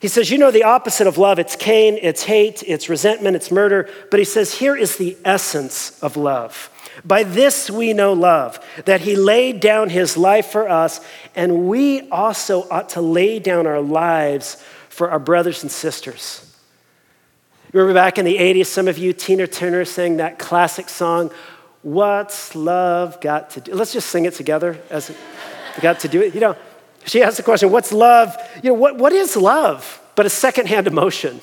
He 0.00 0.08
says, 0.08 0.32
You 0.32 0.38
know 0.38 0.50
the 0.50 0.64
opposite 0.64 1.06
of 1.06 1.16
love. 1.16 1.38
It's 1.38 1.54
Cain, 1.54 1.96
it's 2.02 2.24
hate, 2.24 2.64
it's 2.66 2.88
resentment, 2.88 3.36
it's 3.36 3.52
murder. 3.52 3.88
But 4.10 4.18
he 4.18 4.24
says, 4.24 4.54
Here 4.54 4.74
is 4.74 4.96
the 4.96 5.16
essence 5.24 5.96
of 6.02 6.16
love. 6.16 6.70
By 7.04 7.22
this 7.22 7.70
we 7.70 7.92
know 7.92 8.14
love, 8.14 8.58
that 8.84 9.02
he 9.02 9.14
laid 9.14 9.60
down 9.60 9.90
his 9.90 10.16
life 10.16 10.46
for 10.46 10.68
us, 10.68 11.00
and 11.36 11.68
we 11.68 12.10
also 12.10 12.68
ought 12.68 12.88
to 12.90 13.00
lay 13.00 13.38
down 13.38 13.68
our 13.68 13.80
lives 13.80 14.56
for 14.88 15.08
our 15.08 15.20
brothers 15.20 15.62
and 15.62 15.70
sisters. 15.70 16.51
Remember 17.72 17.94
back 17.94 18.18
in 18.18 18.24
the 18.26 18.36
80s, 18.36 18.66
some 18.66 18.86
of 18.86 18.98
you, 18.98 19.12
Tina 19.14 19.46
Turner 19.46 19.84
sang 19.84 20.18
that 20.18 20.38
classic 20.38 20.88
song, 20.88 21.30
What's 21.80 22.54
Love 22.54 23.20
Got 23.20 23.50
to 23.50 23.60
Do? 23.60 23.74
Let's 23.74 23.92
just 23.92 24.10
sing 24.10 24.26
it 24.26 24.34
together 24.34 24.78
as 24.90 25.10
got 25.80 26.00
to 26.00 26.08
do 26.08 26.20
it. 26.20 26.34
You 26.34 26.40
know, 26.40 26.56
she 27.06 27.22
asked 27.22 27.38
the 27.38 27.42
question, 27.42 27.70
What's 27.70 27.90
love? 27.90 28.36
You 28.62 28.70
know, 28.70 28.74
what, 28.74 28.98
what 28.98 29.12
is 29.12 29.36
love 29.36 30.00
but 30.14 30.26
a 30.26 30.30
secondhand 30.30 30.86
emotion? 30.86 31.40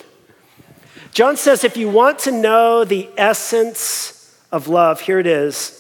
John 1.12 1.36
says, 1.36 1.63
if 1.63 1.75
you 1.75 1.89
want 1.89 2.19
to 2.19 2.31
know 2.31 2.83
the 2.83 3.09
essence 3.17 4.39
of 4.51 4.67
love, 4.67 5.01
here 5.01 5.17
it 5.17 5.25
is. 5.25 5.75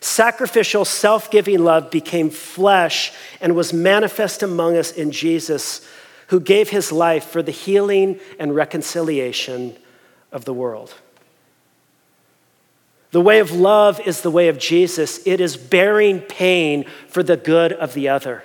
Sacrificial, 0.00 0.84
self 0.84 1.30
giving 1.30 1.64
love 1.64 1.90
became 1.90 2.30
flesh 2.30 3.12
and 3.40 3.56
was 3.56 3.72
manifest 3.72 4.42
among 4.44 4.76
us 4.76 4.92
in 4.92 5.10
Jesus 5.10 5.86
who 6.30 6.38
gave 6.38 6.70
his 6.70 6.92
life 6.92 7.24
for 7.24 7.42
the 7.42 7.50
healing 7.50 8.18
and 8.38 8.54
reconciliation 8.54 9.76
of 10.30 10.44
the 10.44 10.54
world. 10.54 10.94
The 13.10 13.20
way 13.20 13.40
of 13.40 13.50
love 13.50 14.00
is 14.06 14.20
the 14.20 14.30
way 14.30 14.46
of 14.46 14.56
Jesus. 14.56 15.26
It 15.26 15.40
is 15.40 15.56
bearing 15.56 16.20
pain 16.20 16.84
for 17.08 17.24
the 17.24 17.36
good 17.36 17.72
of 17.72 17.94
the 17.94 18.08
other. 18.08 18.44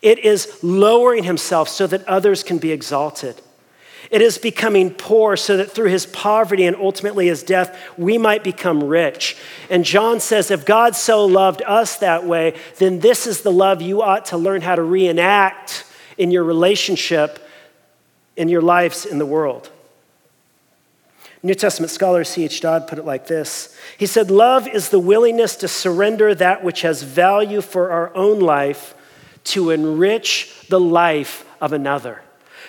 It 0.00 0.20
is 0.20 0.58
lowering 0.62 1.24
himself 1.24 1.68
so 1.68 1.86
that 1.86 2.08
others 2.08 2.42
can 2.42 2.56
be 2.56 2.72
exalted. 2.72 3.42
It 4.10 4.22
is 4.22 4.38
becoming 4.38 4.90
poor 4.90 5.36
so 5.36 5.58
that 5.58 5.70
through 5.70 5.90
his 5.90 6.06
poverty 6.06 6.64
and 6.64 6.76
ultimately 6.76 7.26
his 7.26 7.42
death, 7.42 7.78
we 7.98 8.16
might 8.16 8.42
become 8.42 8.84
rich. 8.84 9.36
And 9.68 9.84
John 9.84 10.18
says, 10.18 10.50
if 10.50 10.64
God 10.64 10.96
so 10.96 11.26
loved 11.26 11.60
us 11.66 11.98
that 11.98 12.24
way, 12.24 12.54
then 12.78 13.00
this 13.00 13.26
is 13.26 13.42
the 13.42 13.52
love 13.52 13.82
you 13.82 14.00
ought 14.00 14.24
to 14.26 14.38
learn 14.38 14.62
how 14.62 14.76
to 14.76 14.82
reenact 14.82 15.84
in 16.22 16.30
your 16.30 16.44
relationship, 16.44 17.44
in 18.36 18.48
your 18.48 18.62
lives 18.62 19.04
in 19.04 19.18
the 19.18 19.26
world. 19.26 19.68
New 21.42 21.54
Testament 21.54 21.90
scholar 21.90 22.22
C.H. 22.22 22.60
Dodd 22.60 22.86
put 22.86 23.00
it 23.00 23.04
like 23.04 23.26
this 23.26 23.76
He 23.98 24.06
said, 24.06 24.30
Love 24.30 24.68
is 24.68 24.90
the 24.90 25.00
willingness 25.00 25.56
to 25.56 25.68
surrender 25.68 26.32
that 26.36 26.62
which 26.62 26.82
has 26.82 27.02
value 27.02 27.60
for 27.60 27.90
our 27.90 28.14
own 28.14 28.38
life 28.38 28.94
to 29.44 29.70
enrich 29.70 30.68
the 30.68 30.78
life 30.78 31.44
of 31.60 31.72
another. 31.72 32.22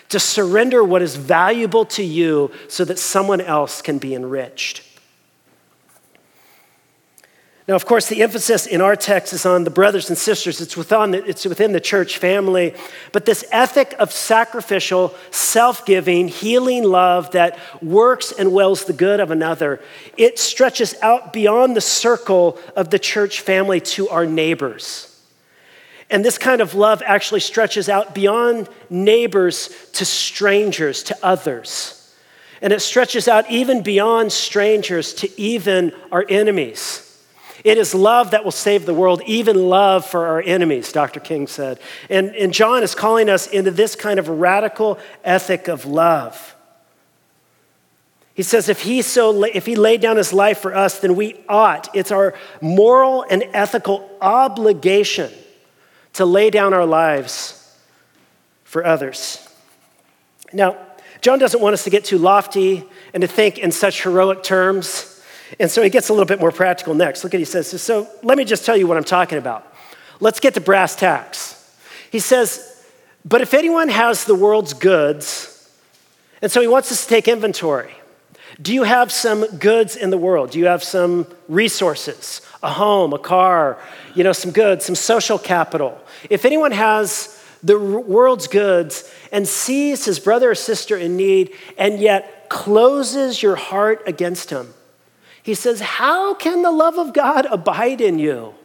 To 0.10 0.20
surrender 0.20 0.84
what 0.84 1.04
is 1.04 1.16
valuable 1.16 1.86
to 1.86 2.04
you 2.04 2.52
so 2.68 2.84
that 2.86 2.98
someone 2.98 3.40
else 3.40 3.84
can 3.84 4.00
be 4.00 4.16
enriched. 4.16 4.82
Now, 7.66 7.76
of 7.76 7.86
course, 7.86 8.10
the 8.10 8.22
emphasis 8.22 8.66
in 8.66 8.82
our 8.82 8.98
text 8.98 9.32
is 9.32 9.46
on 9.46 9.64
the 9.64 9.70
brothers 9.70 10.10
and 10.10 10.18
sisters. 10.18 10.60
It's 10.60 10.76
within 10.76 11.12
the, 11.12 11.24
it's 11.24 11.46
within 11.46 11.72
the 11.72 11.80
church 11.80 12.18
family. 12.18 12.74
But 13.14 13.26
this 13.26 13.46
ethic 13.54 13.96
of 14.00 14.12
sacrificial, 14.12 15.16
self 15.32 15.86
giving, 15.86 16.28
healing 16.28 16.84
love 16.84 17.32
that 17.32 17.58
works 17.82 18.34
and 18.34 18.52
wills 18.52 18.84
the 18.84 18.92
good 18.92 19.22
of 19.22 19.32
another, 19.32 19.80
it 20.18 20.40
stretches 20.40 20.94
out 21.02 21.32
beyond 21.32 21.76
the 21.76 21.82
circle 21.82 22.60
of 22.76 22.90
the 22.90 23.00
church 23.00 23.40
family 23.40 23.80
to 23.80 24.10
our 24.10 24.26
neighbors. 24.26 25.10
And 26.10 26.24
this 26.24 26.38
kind 26.38 26.60
of 26.60 26.76
love 26.76 27.02
actually 27.06 27.40
stretches 27.40 27.88
out 27.88 28.14
beyond 28.14 28.68
neighbors 28.90 29.70
to 29.94 30.04
strangers, 30.04 31.02
to 31.04 31.18
others. 31.24 32.14
And 32.62 32.74
it 32.74 32.82
stretches 32.82 33.30
out 33.30 33.50
even 33.50 33.84
beyond 33.84 34.34
strangers 34.34 35.14
to 35.16 35.42
even 35.42 35.94
our 36.12 36.26
enemies. 36.28 37.03
It 37.64 37.78
is 37.78 37.96
love 37.96 38.32
that 38.32 38.44
will 38.44 38.52
save 38.52 38.86
the 38.86 38.94
world, 38.94 39.22
even 39.26 39.70
love 39.70 40.06
for 40.06 40.28
our 40.28 40.42
enemies, 40.42 40.92
Dr. 40.92 41.20
King 41.20 41.48
said. 41.48 41.80
And, 42.10 42.36
and 42.36 42.54
John 42.54 42.84
is 42.84 42.94
calling 42.94 43.30
us 43.30 43.48
into 43.48 43.72
this 43.72 43.96
kind 43.96 44.20
of 44.20 44.28
radical 44.28 45.00
ethic 45.24 45.70
of 45.70 45.86
love. 45.86 46.56
He 48.34 48.44
says, 48.44 48.68
if 48.68 48.82
he, 48.82 49.02
so, 49.02 49.44
if 49.44 49.66
he 49.66 49.76
laid 49.76 50.02
down 50.02 50.18
his 50.18 50.34
life 50.34 50.60
for 50.60 50.76
us, 50.76 51.00
then 51.00 51.16
we 51.16 51.44
ought. 51.48 51.96
It's 51.96 52.12
our 52.12 52.34
moral 52.62 53.26
and 53.30 53.44
ethical 53.54 54.10
obligation 54.20 55.32
to 56.14 56.26
lay 56.26 56.50
down 56.50 56.74
our 56.74 56.86
lives 56.86 57.78
for 58.64 58.86
others. 58.86 59.48
Now, 60.52 60.78
John 61.22 61.40
doesn't 61.40 61.62
want 61.62 61.74
us 61.74 61.84
to 61.86 61.90
get 61.90 62.04
too 62.04 62.18
lofty 62.18 62.84
and 63.14 63.22
to 63.22 63.28
think 63.28 63.58
in 63.58 63.72
such 63.72 64.04
heroic 64.04 64.44
terms. 64.44 65.13
And 65.60 65.70
so 65.70 65.82
he 65.82 65.90
gets 65.90 66.10
a 66.10 66.14
little 66.14 66.26
bit 66.26 66.40
more 66.40 66.52
practical 66.52 66.94
next. 66.94 67.24
Look 67.24 67.34
at 67.34 67.40
he 67.40 67.46
says, 67.46 67.82
So 67.82 68.08
let 68.24 68.38
me 68.38 68.46
just 68.46 68.66
tell 68.66 68.78
you 68.78 68.88
what 68.88 68.98
I'm 68.98 69.04
talking 69.04 69.38
about. 69.38 69.72
Let's 70.20 70.40
get 70.40 70.54
to 70.56 70.62
brass 70.62 70.96
tacks. 70.96 71.60
He 72.12 72.20
says, 72.20 72.84
But 73.26 73.42
if 73.42 73.54
anyone 73.54 73.90
has 73.90 74.26
the 74.26 74.36
world's 74.36 74.74
goods, 74.74 75.50
and 76.42 76.52
so 76.52 76.60
he 76.60 76.68
wants 76.68 76.92
us 76.92 77.04
to 77.04 77.10
take 77.10 77.28
inventory. 77.28 77.94
Do 78.62 78.74
you 78.74 78.84
have 78.84 79.12
some 79.12 79.46
goods 79.58 79.96
in 79.96 80.10
the 80.10 80.18
world? 80.18 80.52
Do 80.52 80.60
you 80.60 80.68
have 80.68 80.84
some 80.84 81.26
resources? 81.48 82.42
A 82.62 82.70
home, 82.70 83.14
a 83.14 83.18
car, 83.18 83.80
you 84.14 84.24
know, 84.24 84.34
some 84.34 84.52
goods, 84.52 84.86
some 84.86 84.96
social 84.96 85.40
capital. 85.40 86.00
If 86.30 86.46
anyone 86.46 86.72
has 86.72 87.42
the 87.64 87.80
world's 87.80 88.48
goods 88.48 89.12
and 89.32 89.48
sees 89.48 90.06
his 90.06 90.20
brother 90.20 90.52
or 90.52 90.56
sister 90.56 90.98
in 90.98 91.16
need 91.16 91.54
and 91.78 92.00
yet 92.00 92.50
closes 92.50 93.42
your 93.42 93.56
heart 93.56 94.04
against 94.06 94.50
him, 94.50 94.74
he 95.44 95.54
says, 95.54 95.82
How 95.82 96.34
can 96.34 96.62
the 96.62 96.72
love 96.72 96.98
of 96.98 97.14
God 97.14 97.46
abide 97.46 98.02
in 98.02 98.18
you? 98.18 98.56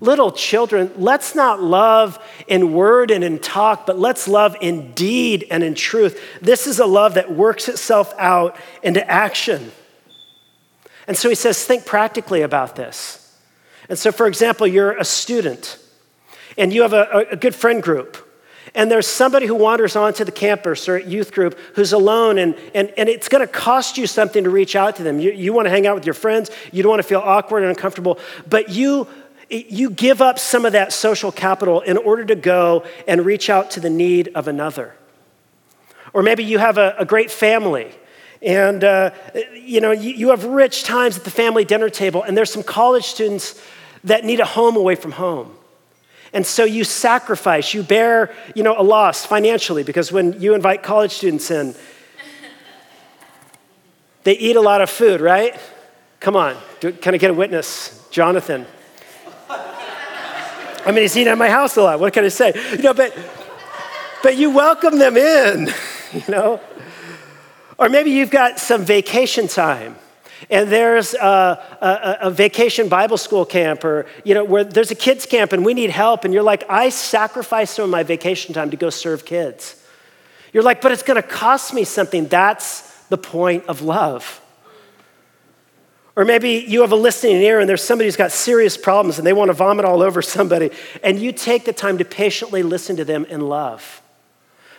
Little 0.00 0.30
children, 0.30 0.92
let's 0.96 1.34
not 1.34 1.60
love 1.60 2.22
in 2.46 2.72
word 2.72 3.10
and 3.10 3.24
in 3.24 3.38
talk, 3.38 3.86
but 3.86 3.98
let's 3.98 4.28
love 4.28 4.56
in 4.60 4.92
deed 4.92 5.46
and 5.50 5.64
in 5.64 5.74
truth. 5.74 6.20
This 6.40 6.66
is 6.66 6.78
a 6.78 6.86
love 6.86 7.14
that 7.14 7.32
works 7.32 7.68
itself 7.68 8.12
out 8.18 8.56
into 8.82 9.08
action. 9.10 9.72
And 11.08 11.16
so 11.16 11.28
he 11.28 11.34
says, 11.34 11.64
think 11.64 11.84
practically 11.84 12.42
about 12.42 12.76
this. 12.76 13.36
And 13.88 13.98
so, 13.98 14.12
for 14.12 14.26
example, 14.26 14.66
you're 14.66 14.96
a 14.96 15.04
student 15.04 15.78
and 16.56 16.72
you 16.72 16.82
have 16.82 16.92
a, 16.92 17.26
a 17.30 17.36
good 17.36 17.54
friend 17.54 17.82
group 17.82 18.27
and 18.74 18.90
there's 18.90 19.06
somebody 19.06 19.46
who 19.46 19.54
wanders 19.54 19.96
onto 19.96 20.24
the 20.24 20.32
campus 20.32 20.88
or 20.88 20.98
youth 20.98 21.32
group 21.32 21.58
who's 21.74 21.92
alone, 21.92 22.38
and, 22.38 22.54
and, 22.74 22.92
and 22.96 23.08
it's 23.08 23.28
going 23.28 23.46
to 23.46 23.52
cost 23.52 23.98
you 23.98 24.06
something 24.06 24.44
to 24.44 24.50
reach 24.50 24.76
out 24.76 24.96
to 24.96 25.02
them. 25.02 25.20
You, 25.20 25.32
you 25.32 25.52
want 25.52 25.66
to 25.66 25.70
hang 25.70 25.86
out 25.86 25.94
with 25.94 26.04
your 26.04 26.14
friends, 26.14 26.50
you 26.72 26.82
don't 26.82 26.90
want 26.90 27.02
to 27.02 27.08
feel 27.08 27.20
awkward 27.20 27.62
and 27.62 27.70
uncomfortable, 27.70 28.18
but 28.48 28.70
you, 28.70 29.06
you 29.48 29.90
give 29.90 30.20
up 30.20 30.38
some 30.38 30.64
of 30.64 30.72
that 30.72 30.92
social 30.92 31.32
capital 31.32 31.80
in 31.80 31.96
order 31.96 32.24
to 32.24 32.34
go 32.34 32.84
and 33.06 33.24
reach 33.24 33.50
out 33.50 33.70
to 33.72 33.80
the 33.80 33.90
need 33.90 34.30
of 34.34 34.48
another. 34.48 34.94
Or 36.12 36.22
maybe 36.22 36.44
you 36.44 36.58
have 36.58 36.78
a, 36.78 36.94
a 36.98 37.04
great 37.04 37.30
family. 37.30 37.92
And 38.40 38.84
uh, 38.84 39.10
you 39.54 39.80
know 39.80 39.90
you, 39.90 40.12
you 40.12 40.28
have 40.28 40.44
rich 40.44 40.84
times 40.84 41.16
at 41.16 41.24
the 41.24 41.30
family 41.30 41.64
dinner 41.64 41.90
table, 41.90 42.22
and 42.22 42.36
there's 42.36 42.52
some 42.52 42.62
college 42.62 43.04
students 43.04 43.60
that 44.04 44.24
need 44.24 44.38
a 44.38 44.44
home 44.44 44.76
away 44.76 44.94
from 44.94 45.10
home. 45.10 45.57
And 46.32 46.46
so 46.46 46.64
you 46.64 46.84
sacrifice, 46.84 47.72
you 47.74 47.82
bear, 47.82 48.34
you 48.54 48.62
know, 48.62 48.74
a 48.78 48.82
loss 48.82 49.24
financially 49.24 49.82
because 49.82 50.12
when 50.12 50.40
you 50.40 50.54
invite 50.54 50.82
college 50.82 51.12
students 51.12 51.50
in, 51.50 51.74
they 54.24 54.34
eat 54.34 54.56
a 54.56 54.60
lot 54.60 54.80
of 54.80 54.90
food, 54.90 55.20
right? 55.20 55.58
Come 56.20 56.36
on, 56.36 56.56
do, 56.80 56.92
can 56.92 57.14
I 57.14 57.18
get 57.18 57.30
a 57.30 57.34
witness? 57.34 58.06
Jonathan. 58.10 58.66
I 59.48 60.92
mean, 60.92 61.02
he's 61.02 61.16
eating 61.16 61.32
at 61.32 61.38
my 61.38 61.50
house 61.50 61.76
a 61.76 61.82
lot. 61.82 62.00
What 62.00 62.12
can 62.12 62.24
I 62.24 62.28
say? 62.28 62.52
You 62.72 62.82
know, 62.82 62.94
but 62.94 63.16
but 64.22 64.36
you 64.36 64.50
welcome 64.50 64.98
them 64.98 65.16
in, 65.16 65.72
you 66.12 66.22
know. 66.28 66.60
Or 67.78 67.88
maybe 67.88 68.10
you've 68.10 68.30
got 68.30 68.58
some 68.58 68.84
vacation 68.84 69.48
time 69.48 69.96
and 70.50 70.70
there's 70.70 71.14
a, 71.14 71.60
a, 71.80 72.18
a, 72.28 72.30
vacation 72.30 72.88
Bible 72.88 73.16
school 73.16 73.44
camp, 73.44 73.84
or 73.84 74.06
you 74.24 74.34
know, 74.34 74.44
where 74.44 74.64
there's 74.64 74.90
a 74.90 74.94
kids 74.94 75.26
camp 75.26 75.52
and 75.52 75.64
we 75.64 75.74
need 75.74 75.90
help, 75.90 76.24
and 76.24 76.32
you're 76.32 76.42
like, 76.42 76.64
I 76.68 76.88
sacrificed 76.88 77.74
some 77.74 77.84
of 77.84 77.90
my 77.90 78.02
vacation 78.02 78.54
time 78.54 78.70
to 78.70 78.76
go 78.76 78.90
serve 78.90 79.24
kids. 79.24 79.82
You're 80.52 80.62
like, 80.62 80.80
but 80.80 80.92
it's 80.92 81.02
going 81.02 81.20
to 81.20 81.28
cost 81.28 81.74
me 81.74 81.84
something. 81.84 82.26
That's 82.26 82.82
the 83.06 83.18
point 83.18 83.64
of 83.66 83.82
love. 83.82 84.40
Or 86.16 86.24
maybe 86.24 86.64
you 86.66 86.80
have 86.80 86.90
a 86.90 86.96
listening 86.96 87.36
ear 87.42 87.60
and 87.60 87.68
there's 87.68 87.84
somebody 87.84 88.08
who's 88.08 88.16
got 88.16 88.32
serious 88.32 88.76
problems 88.76 89.18
and 89.18 89.26
they 89.26 89.32
want 89.32 89.50
to 89.50 89.52
vomit 89.52 89.84
all 89.84 90.02
over 90.02 90.20
somebody, 90.22 90.70
and 91.02 91.18
you 91.18 91.32
take 91.32 91.64
the 91.64 91.72
time 91.72 91.98
to 91.98 92.04
patiently 92.04 92.62
listen 92.62 92.96
to 92.96 93.04
them 93.04 93.24
in 93.26 93.40
love. 93.40 94.02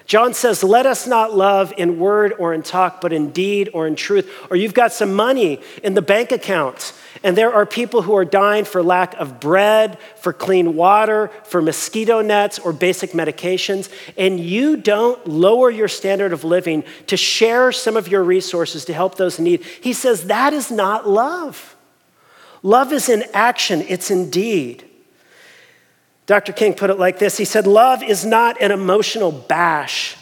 John 0.09 0.33
says, 0.33 0.63
Let 0.63 0.87
us 0.87 1.05
not 1.05 1.35
love 1.35 1.71
in 1.77 1.99
word 1.99 2.33
or 2.39 2.51
in 2.51 2.63
talk, 2.63 2.99
but 2.99 3.13
in 3.13 3.29
deed 3.29 3.69
or 3.73 3.85
in 3.85 3.95
truth. 3.95 4.27
Or 4.49 4.57
you've 4.57 4.73
got 4.73 4.91
some 4.91 5.13
money 5.13 5.61
in 5.83 5.93
the 5.93 6.01
bank 6.01 6.31
account, 6.31 6.93
and 7.23 7.37
there 7.37 7.53
are 7.53 7.63
people 7.63 8.01
who 8.01 8.15
are 8.15 8.25
dying 8.25 8.65
for 8.65 8.81
lack 8.81 9.13
of 9.17 9.39
bread, 9.39 9.99
for 10.15 10.33
clean 10.33 10.75
water, 10.75 11.29
for 11.43 11.61
mosquito 11.61 12.21
nets, 12.21 12.57
or 12.57 12.73
basic 12.73 13.11
medications, 13.11 13.87
and 14.17 14.39
you 14.39 14.77
don't 14.77 15.27
lower 15.27 15.69
your 15.69 15.87
standard 15.87 16.33
of 16.33 16.43
living 16.43 16.83
to 17.05 17.15
share 17.15 17.71
some 17.71 17.95
of 17.95 18.07
your 18.07 18.23
resources 18.23 18.85
to 18.85 18.93
help 18.93 19.13
those 19.13 19.37
in 19.37 19.45
need. 19.45 19.63
He 19.63 19.93
says, 19.93 20.23
That 20.23 20.53
is 20.53 20.71
not 20.71 21.07
love. 21.07 21.75
Love 22.63 22.91
is 22.91 23.09
in 23.09 23.25
action, 23.35 23.85
it's 23.87 24.09
in 24.09 24.31
deed. 24.31 24.88
Dr. 26.29 26.53
King 26.53 26.75
put 26.75 26.91
it 26.91 26.99
like 26.99 27.17
this 27.17 27.39
He 27.39 27.45
said, 27.45 27.65
Love 27.65 28.03
is 28.03 28.23
not 28.23 28.61
an 28.61 28.71
emotional 28.71 29.31
bash. 29.31 30.15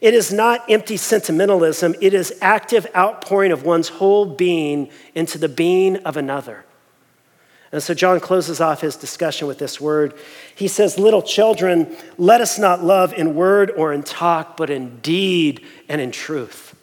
It 0.00 0.14
is 0.14 0.32
not 0.32 0.64
empty 0.70 0.96
sentimentalism. 0.96 1.94
It 2.00 2.14
is 2.14 2.32
active 2.40 2.86
outpouring 2.96 3.52
of 3.52 3.62
one's 3.62 3.90
whole 3.90 4.24
being 4.24 4.88
into 5.14 5.36
the 5.36 5.50
being 5.50 5.98
of 5.98 6.16
another. 6.16 6.64
And 7.72 7.82
so 7.82 7.92
John 7.92 8.20
closes 8.20 8.58
off 8.58 8.80
his 8.80 8.96
discussion 8.96 9.46
with 9.46 9.58
this 9.58 9.78
word. 9.78 10.14
He 10.54 10.66
says, 10.66 10.98
Little 10.98 11.20
children, 11.20 11.94
let 12.16 12.40
us 12.40 12.58
not 12.58 12.82
love 12.82 13.12
in 13.12 13.34
word 13.34 13.70
or 13.70 13.92
in 13.92 14.02
talk, 14.02 14.56
but 14.56 14.70
in 14.70 14.98
deed 15.00 15.62
and 15.90 16.00
in 16.00 16.10
truth. 16.10 16.74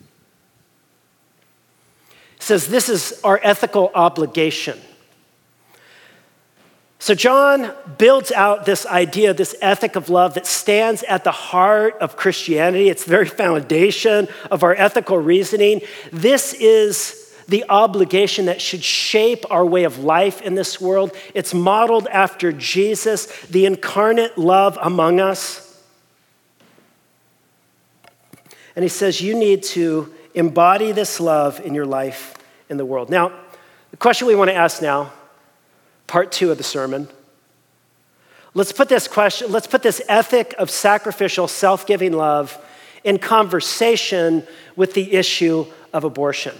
He 2.35 2.43
says, 2.43 2.67
This 2.67 2.89
is 2.89 3.19
our 3.23 3.39
ethical 3.41 3.89
obligation. 3.95 4.79
So, 7.01 7.15
John 7.15 7.73
builds 7.97 8.31
out 8.31 8.67
this 8.67 8.85
idea, 8.85 9.33
this 9.33 9.55
ethic 9.59 9.95
of 9.95 10.11
love 10.11 10.35
that 10.35 10.45
stands 10.45 11.01
at 11.01 11.23
the 11.23 11.31
heart 11.31 11.95
of 11.99 12.15
Christianity. 12.15 12.89
It's 12.89 13.05
the 13.05 13.09
very 13.09 13.25
foundation 13.25 14.27
of 14.51 14.61
our 14.61 14.75
ethical 14.75 15.17
reasoning. 15.17 15.81
This 16.11 16.53
is 16.53 17.33
the 17.47 17.65
obligation 17.69 18.45
that 18.45 18.61
should 18.61 18.83
shape 18.83 19.45
our 19.49 19.65
way 19.65 19.83
of 19.83 19.97
life 19.97 20.43
in 20.43 20.53
this 20.53 20.79
world. 20.79 21.11
It's 21.33 21.55
modeled 21.55 22.05
after 22.05 22.51
Jesus, 22.51 23.25
the 23.47 23.65
incarnate 23.65 24.37
love 24.37 24.77
among 24.79 25.19
us. 25.19 25.83
And 28.75 28.83
he 28.83 28.89
says, 28.89 29.19
You 29.19 29.35
need 29.35 29.63
to 29.63 30.13
embody 30.35 30.91
this 30.91 31.19
love 31.19 31.61
in 31.61 31.73
your 31.73 31.87
life 31.87 32.35
in 32.69 32.77
the 32.77 32.85
world. 32.85 33.09
Now, 33.09 33.31
the 33.89 33.97
question 33.97 34.27
we 34.27 34.35
want 34.35 34.51
to 34.51 34.55
ask 34.55 34.83
now 34.83 35.11
part 36.11 36.29
two 36.29 36.51
of 36.51 36.57
the 36.57 36.63
sermon. 36.63 37.07
Let's 38.53 38.73
put 38.73 38.89
this 38.89 39.07
question, 39.07 39.49
let's 39.49 39.65
put 39.65 39.81
this 39.81 40.01
ethic 40.09 40.53
of 40.59 40.69
sacrificial, 40.69 41.47
self 41.47 41.87
giving 41.87 42.11
love 42.11 42.61
in 43.05 43.17
conversation 43.17 44.45
with 44.75 44.93
the 44.93 45.13
issue 45.13 45.65
of 45.93 46.03
abortion. 46.03 46.53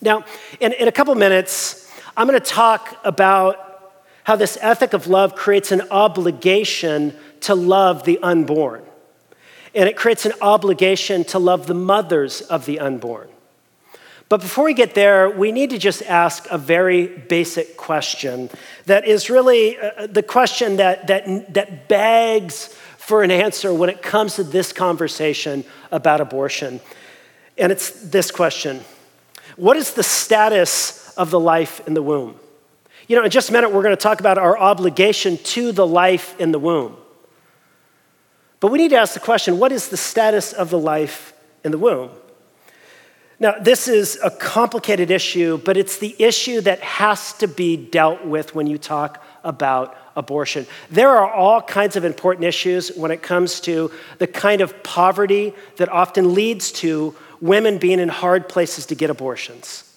Now, 0.00 0.24
in, 0.58 0.72
in 0.72 0.88
a 0.88 0.92
couple 0.92 1.14
minutes, 1.14 1.88
I'm 2.16 2.26
going 2.26 2.38
to 2.38 2.44
talk 2.44 2.98
about 3.04 4.02
how 4.24 4.34
this 4.34 4.58
ethic 4.60 4.92
of 4.92 5.06
love 5.06 5.36
creates 5.36 5.70
an 5.70 5.82
obligation 5.92 7.14
to 7.42 7.54
love 7.54 8.02
the 8.02 8.18
unborn. 8.24 8.82
And 9.72 9.88
it 9.88 9.96
creates 9.96 10.26
an 10.26 10.32
obligation 10.42 11.22
to 11.26 11.38
love 11.38 11.68
the 11.68 11.74
mothers 11.74 12.40
of 12.40 12.66
the 12.66 12.80
unborn. 12.80 13.28
But 14.32 14.40
before 14.40 14.64
we 14.64 14.72
get 14.72 14.94
there, 14.94 15.28
we 15.28 15.52
need 15.52 15.68
to 15.68 15.78
just 15.78 16.00
ask 16.04 16.46
a 16.50 16.56
very 16.56 17.06
basic 17.06 17.76
question 17.76 18.48
that 18.86 19.06
is 19.06 19.28
really 19.28 19.78
uh, 19.78 20.06
the 20.06 20.22
question 20.22 20.76
that, 20.76 21.06
that, 21.08 21.52
that 21.52 21.86
begs 21.86 22.68
for 22.96 23.22
an 23.22 23.30
answer 23.30 23.74
when 23.74 23.90
it 23.90 24.00
comes 24.00 24.36
to 24.36 24.42
this 24.42 24.72
conversation 24.72 25.64
about 25.90 26.22
abortion. 26.22 26.80
And 27.58 27.70
it's 27.70 27.90
this 27.90 28.30
question 28.30 28.80
What 29.56 29.76
is 29.76 29.92
the 29.92 30.02
status 30.02 31.12
of 31.18 31.30
the 31.30 31.38
life 31.38 31.86
in 31.86 31.92
the 31.92 32.02
womb? 32.02 32.36
You 33.08 33.16
know, 33.16 33.24
in 33.24 33.30
just 33.30 33.50
a 33.50 33.52
minute, 33.52 33.70
we're 33.70 33.82
going 33.82 33.94
to 33.94 34.02
talk 34.02 34.20
about 34.20 34.38
our 34.38 34.56
obligation 34.56 35.36
to 35.36 35.72
the 35.72 35.86
life 35.86 36.40
in 36.40 36.52
the 36.52 36.58
womb. 36.58 36.96
But 38.60 38.70
we 38.70 38.78
need 38.78 38.92
to 38.92 38.96
ask 38.96 39.12
the 39.12 39.20
question 39.20 39.58
what 39.58 39.72
is 39.72 39.88
the 39.88 39.98
status 39.98 40.54
of 40.54 40.70
the 40.70 40.78
life 40.78 41.34
in 41.64 41.70
the 41.70 41.76
womb? 41.76 42.08
Now, 43.42 43.58
this 43.58 43.88
is 43.88 44.20
a 44.22 44.30
complicated 44.30 45.10
issue, 45.10 45.58
but 45.58 45.76
it's 45.76 45.98
the 45.98 46.14
issue 46.16 46.60
that 46.60 46.78
has 46.78 47.32
to 47.38 47.48
be 47.48 47.76
dealt 47.76 48.24
with 48.24 48.54
when 48.54 48.68
you 48.68 48.78
talk 48.78 49.20
about 49.42 49.96
abortion. 50.14 50.64
There 50.92 51.08
are 51.08 51.28
all 51.28 51.60
kinds 51.60 51.96
of 51.96 52.04
important 52.04 52.44
issues 52.44 52.90
when 52.94 53.10
it 53.10 53.20
comes 53.20 53.58
to 53.62 53.90
the 54.18 54.28
kind 54.28 54.60
of 54.60 54.84
poverty 54.84 55.54
that 55.78 55.88
often 55.88 56.34
leads 56.34 56.70
to 56.84 57.16
women 57.40 57.78
being 57.78 57.98
in 57.98 58.08
hard 58.08 58.48
places 58.48 58.86
to 58.86 58.94
get 58.94 59.10
abortions. 59.10 59.92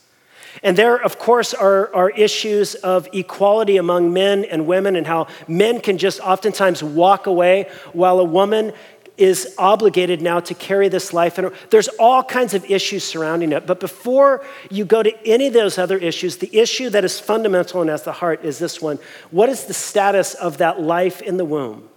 And 0.64 0.76
there, 0.76 0.96
of 0.96 1.20
course, 1.20 1.54
are, 1.54 1.94
are 1.94 2.10
issues 2.10 2.74
of 2.74 3.08
equality 3.14 3.78
among 3.78 4.12
men 4.12 4.44
and 4.46 4.66
women, 4.66 4.96
and 4.96 5.06
how 5.06 5.28
men 5.48 5.82
can 5.82 6.00
just 6.00 6.20
oftentimes 6.20 6.82
walk 6.82 7.28
away 7.28 7.70
while 7.94 8.20
a 8.20 8.24
woman 8.24 8.74
is 9.18 9.56
obligated 9.58 10.22
now 10.22 10.40
to 10.42 10.54
carry 10.54 10.90
this 10.90 11.14
life. 11.14 11.38
And 11.38 11.52
there's 11.70 11.88
all 11.88 12.24
kinds 12.24 12.54
of 12.54 12.70
issues 12.70 13.04
surrounding 13.04 13.52
it. 13.52 13.66
But 13.66 13.80
before 13.80 14.46
you 14.70 14.84
go 14.84 15.04
to 15.04 15.28
any 15.28 15.48
of 15.48 15.54
those 15.54 15.78
other 15.78 15.98
issues, 15.98 16.38
the 16.38 16.56
issue 16.58 16.90
that 16.90 17.06
is 17.06 17.20
fundamental 17.20 17.82
and 17.82 17.90
at 17.90 18.04
the 18.04 18.12
heart 18.12 18.44
is 18.44 18.60
this 18.60 18.82
one 18.82 19.00
What 19.32 19.50
is 19.50 19.66
the 19.66 19.74
status 19.74 20.34
of 20.34 20.58
that 20.58 20.82
life 20.82 21.22
in 21.22 21.38
the 21.38 21.46
womb? 21.46 21.88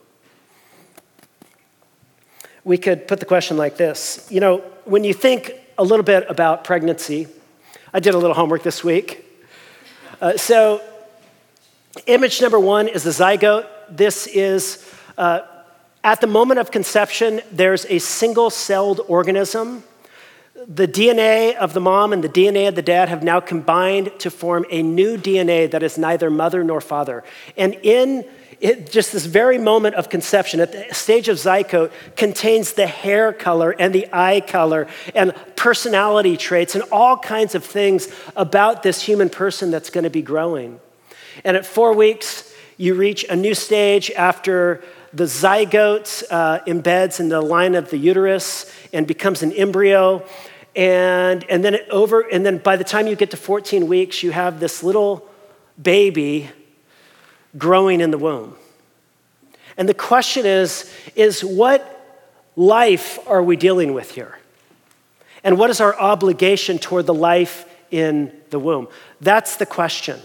We 2.65 2.79
could 2.79 3.09
put 3.09 3.19
the 3.19 3.27
question 3.27 3.57
like 3.57 3.77
this 3.77 4.27
You 4.31 4.41
know, 4.41 4.59
when 4.85 5.05
you 5.05 5.15
think 5.15 5.53
a 5.77 5.85
little 5.85 6.05
bit 6.05 6.25
about 6.29 6.65
pregnancy, 6.65 7.27
I 7.93 8.01
did 8.01 8.15
a 8.15 8.19
little 8.19 8.35
homework 8.35 8.63
this 8.63 8.85
week. 8.85 9.25
Uh, 10.21 10.37
so, 10.37 10.83
image 12.07 12.43
number 12.43 12.59
one 12.59 12.89
is 12.89 13.05
the 13.05 13.11
zygote. 13.11 13.67
This 13.89 14.27
is 14.27 14.85
uh, 15.17 15.41
at 16.09 16.23
the 16.23 16.27
moment 16.27 16.59
of 16.59 16.71
conception, 16.71 17.43
there's 17.53 17.85
a 17.85 17.99
single 17.99 18.49
celled 18.49 19.03
organism. 19.09 19.85
The 20.67 20.89
DNA 20.89 21.55
of 21.55 21.75
the 21.75 21.83
mom 21.83 22.15
and 22.15 22.25
the 22.25 22.31
DNA 22.31 22.67
of 22.67 22.75
the 22.77 22.81
dad 22.81 23.11
have 23.11 23.23
now 23.23 23.41
combined 23.41 24.13
to 24.21 24.31
form 24.31 24.65
a 24.71 24.83
new 24.83 25.19
DNA 25.19 25.71
that 25.71 25.83
is 25.83 25.99
neither 25.99 26.31
mother 26.31 26.65
nor 26.65 26.81
father. 26.81 27.25
And 27.59 27.75
in 27.83 28.25
it, 28.59 28.91
just 28.91 29.13
this 29.13 29.27
very 29.27 29.59
moment 29.59 29.97
of 29.97 30.09
conception, 30.09 30.61
at 30.61 30.73
the 30.73 30.95
stage 30.95 31.29
of 31.29 31.37
zygote, 31.37 31.93
contains 32.17 32.73
the 32.73 32.87
hair 32.87 33.35
color 33.35 33.73
and 33.79 33.95
the 33.95 34.09
eye 34.11 34.41
color 34.41 34.87
and 35.15 35.35
personality 35.57 36.39
traits 36.39 36.75
and 36.75 36.85
all 36.91 37.19
kinds 37.19 37.55
of 37.55 37.63
things 37.63 38.09
about 38.35 38.83
this 38.83 39.03
human 39.03 39.29
person 39.29 39.71
that's 39.71 39.91
going 39.91 40.05
to 40.05 40.11
be 40.11 40.23
growing. 40.23 40.81
And 41.45 41.55
at 41.55 41.67
four 41.67 41.93
weeks, 41.93 42.51
you 42.79 42.95
reach 42.95 43.25
a 43.29 43.37
new 43.37 43.55
stage 43.55 44.11
after 44.13 44.83
the 45.13 45.25
zygote 45.25 46.23
uh, 46.31 46.61
embeds 46.67 47.21
in 47.21 47.29
the 47.29 47.41
line 47.41 47.75
of 47.75 47.91
the 47.91 47.99
uterus 47.99 48.71
and 48.93 49.07
becomes 49.07 49.43
an 49.43 49.53
embryo. 49.53 50.25
And, 50.77 51.45
and 51.51 51.65
then 51.65 51.79
over, 51.91 52.21
and 52.21 52.45
then 52.45 52.59
by 52.59 52.77
the 52.77 52.85
time 52.85 53.07
you 53.07 53.17
get 53.17 53.31
to 53.31 53.37
14 53.37 53.89
weeks, 53.89 54.23
you 54.23 54.33
have 54.33 54.61
this 54.61 54.83
little 54.83 55.29
baby 55.81 56.51
growing 57.57 58.01
in 58.01 58.11
the 58.11 58.19
womb. 58.19 58.57
And 59.77 59.89
the 59.89 59.95
question 59.95 60.45
is, 60.45 60.93
is 61.15 61.43
what 61.43 61.95
life 62.57 63.19
are 63.27 63.43
we 63.43 63.57
dealing 63.57 63.95
with 63.95 64.11
here? 64.11 64.39
And 65.45 65.57
what 65.57 65.71
is 65.71 65.81
our 65.81 65.99
obligation 65.99 66.79
toward 66.79 67.07
the 67.07 67.15
life 67.15 67.65
in 67.91 68.33
the 68.51 68.59
womb? 68.59 68.89
That's 69.21 69.57
the 69.57 69.67
question. 69.67 70.21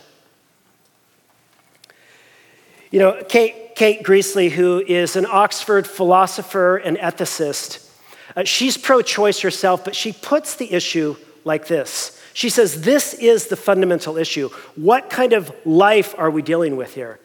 You 2.94 3.00
know, 3.00 3.24
Kate, 3.28 3.76
Kate 3.76 4.04
Greasley, 4.04 4.52
who 4.52 4.80
is 4.80 5.16
an 5.16 5.26
Oxford 5.26 5.88
philosopher 5.88 6.78
and 6.78 6.96
ethicist, 6.98 7.90
uh, 8.36 8.44
she's 8.44 8.78
pro 8.78 9.02
choice 9.02 9.40
herself, 9.40 9.84
but 9.84 9.96
she 9.96 10.14
puts 10.14 10.58
the 10.58 10.72
issue 10.72 11.16
like 11.44 11.66
this. 11.66 12.22
She 12.34 12.50
says, 12.50 12.84
This 12.84 13.16
is 13.16 13.48
the 13.48 13.56
fundamental 13.56 14.16
issue. 14.16 14.50
What 14.76 15.10
kind 15.10 15.34
of 15.34 15.52
life 15.66 16.14
are 16.20 16.30
we 16.30 16.44
dealing 16.44 16.78
with 16.78 16.94
here? 16.94 17.18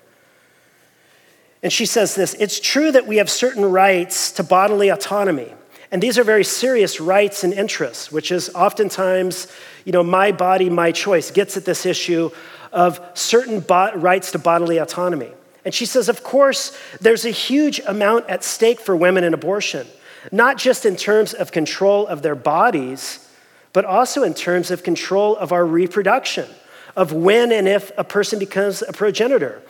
And 1.63 1.71
she 1.71 1.85
says 1.85 2.15
this 2.15 2.33
It's 2.41 2.61
true 2.61 2.91
that 2.91 3.07
we 3.07 3.19
have 3.19 3.29
certain 3.29 3.67
rights 3.67 4.33
to 4.33 4.43
bodily 4.43 4.89
autonomy. 4.89 5.53
And 5.93 6.03
these 6.03 6.17
are 6.17 6.25
very 6.25 6.45
serious 6.45 6.99
rights 6.99 7.45
and 7.45 7.53
interests, 7.53 8.11
which 8.11 8.33
is 8.33 8.49
oftentimes, 8.55 9.53
you 9.85 9.93
know, 9.93 10.03
my 10.03 10.33
body, 10.33 10.71
my 10.71 10.93
choice, 10.93 11.31
gets 11.31 11.59
at 11.59 11.67
this 11.67 11.85
issue 11.85 12.31
of 12.73 13.03
certain 13.13 13.61
bo- 13.61 13.93
rights 13.97 14.33
to 14.33 14.39
bodily 14.39 14.79
autonomy. 14.79 15.33
And 15.69 15.75
she 15.75 15.85
says, 15.85 16.09
of 16.09 16.23
course, 16.23 16.75
there's 16.99 17.27
a 17.27 17.31
huge 17.31 17.79
amount 17.81 18.31
at 18.31 18.43
stake 18.43 18.81
for 18.81 18.97
women 18.97 19.23
in 19.23 19.35
abortion, 19.35 19.87
not 20.33 20.57
just 20.57 20.87
in 20.87 20.97
terms 20.97 21.35
of 21.35 21.53
control 21.53 22.07
of 22.07 22.23
their 22.23 22.35
bodies, 22.35 23.29
but 23.75 23.85
also 23.85 24.23
in 24.23 24.33
terms 24.33 24.71
of 24.71 24.83
control 24.83 25.37
of 25.37 25.53
our 25.53 25.67
reproduction, 25.67 26.49
of 26.97 27.13
when 27.13 27.53
and 27.53 27.69
if 27.69 27.93
a 27.99 28.03
person 28.03 28.39
becomes 28.39 28.81
a 28.81 28.95
progenitor, 28.95 29.61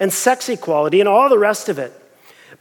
and 0.00 0.10
sex 0.10 0.48
equality, 0.48 1.00
and 1.00 1.08
all 1.10 1.28
the 1.28 1.38
rest 1.38 1.68
of 1.68 1.78
it. 1.78 1.92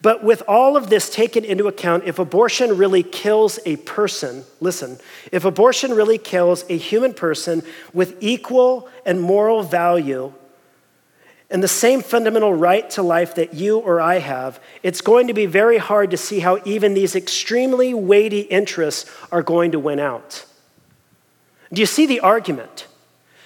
But 0.01 0.21
with 0.21 0.43
all 0.45 0.75
of 0.75 0.89
this 0.89 1.09
taken 1.09 1.45
into 1.45 1.67
account, 1.67 2.03
if 2.05 2.19
abortion 2.19 2.75
really 2.75 3.03
kills 3.03 3.57
a 3.65 3.77
person, 3.77 4.43
listen, 4.59 4.99
if 5.31 5.45
abortion 5.45 5.93
really 5.93 6.17
kills 6.17 6.65
a 6.67 6.75
human 6.75 7.13
person 7.13 7.63
with 7.93 8.17
equal 8.19 8.89
and 9.05 9.21
moral 9.21 9.63
value, 9.63 10.33
and 11.51 11.61
the 11.61 11.67
same 11.67 12.01
fundamental 12.01 12.53
right 12.53 12.89
to 12.91 13.03
life 13.03 13.35
that 13.35 13.53
you 13.53 13.77
or 13.77 13.99
I 13.99 14.19
have, 14.19 14.59
it's 14.83 15.01
going 15.01 15.27
to 15.27 15.33
be 15.33 15.45
very 15.45 15.77
hard 15.77 16.11
to 16.11 16.17
see 16.17 16.39
how 16.39 16.59
even 16.63 16.93
these 16.93 17.15
extremely 17.15 17.93
weighty 17.93 18.39
interests 18.39 19.11
are 19.31 19.43
going 19.43 19.73
to 19.73 19.79
win 19.79 19.99
out. 19.99 20.45
Do 21.73 21.81
you 21.81 21.85
see 21.85 22.05
the 22.05 22.21
argument? 22.21 22.87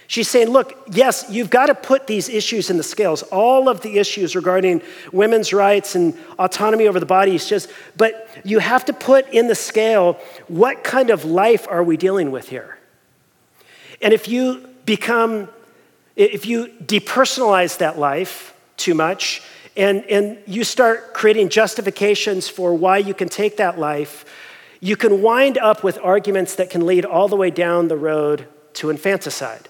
She's 0.07 0.27
saying, 0.27 0.49
look, 0.49 0.87
yes, 0.91 1.25
you've 1.29 1.49
got 1.49 1.65
to 1.65 1.75
put 1.75 2.05
these 2.05 2.29
issues 2.29 2.69
in 2.69 2.77
the 2.77 2.83
scales, 2.83 3.23
all 3.23 3.67
of 3.67 3.81
the 3.81 3.97
issues 3.97 4.35
regarding 4.35 4.83
women's 5.11 5.51
rights 5.51 5.95
and 5.95 6.15
autonomy 6.37 6.87
over 6.87 6.99
the 6.99 7.07
body, 7.07 7.37
just, 7.39 7.71
but 7.97 8.29
you 8.43 8.59
have 8.59 8.85
to 8.85 8.93
put 8.93 9.27
in 9.33 9.47
the 9.47 9.55
scale 9.55 10.13
what 10.47 10.83
kind 10.83 11.09
of 11.09 11.25
life 11.25 11.67
are 11.67 11.83
we 11.83 11.97
dealing 11.97 12.29
with 12.29 12.49
here? 12.49 12.77
And 13.99 14.13
if 14.13 14.27
you 14.27 14.69
become 14.85 15.49
if 16.15 16.45
you 16.45 16.67
depersonalize 16.83 17.77
that 17.79 17.99
life 17.99 18.55
too 18.77 18.93
much 18.93 19.41
and, 19.75 20.03
and 20.05 20.37
you 20.47 20.63
start 20.63 21.13
creating 21.13 21.49
justifications 21.49 22.47
for 22.47 22.73
why 22.73 22.97
you 22.97 23.13
can 23.13 23.27
take 23.27 23.57
that 23.57 23.77
life, 23.77 24.25
you 24.79 24.95
can 24.95 25.21
wind 25.21 25.57
up 25.57 25.83
with 25.83 25.97
arguments 26.01 26.55
that 26.55 26.69
can 26.69 26.85
lead 26.85 27.05
all 27.05 27.27
the 27.27 27.35
way 27.35 27.49
down 27.49 27.87
the 27.87 27.97
road 27.97 28.47
to 28.73 28.89
infanticide. 28.89 29.67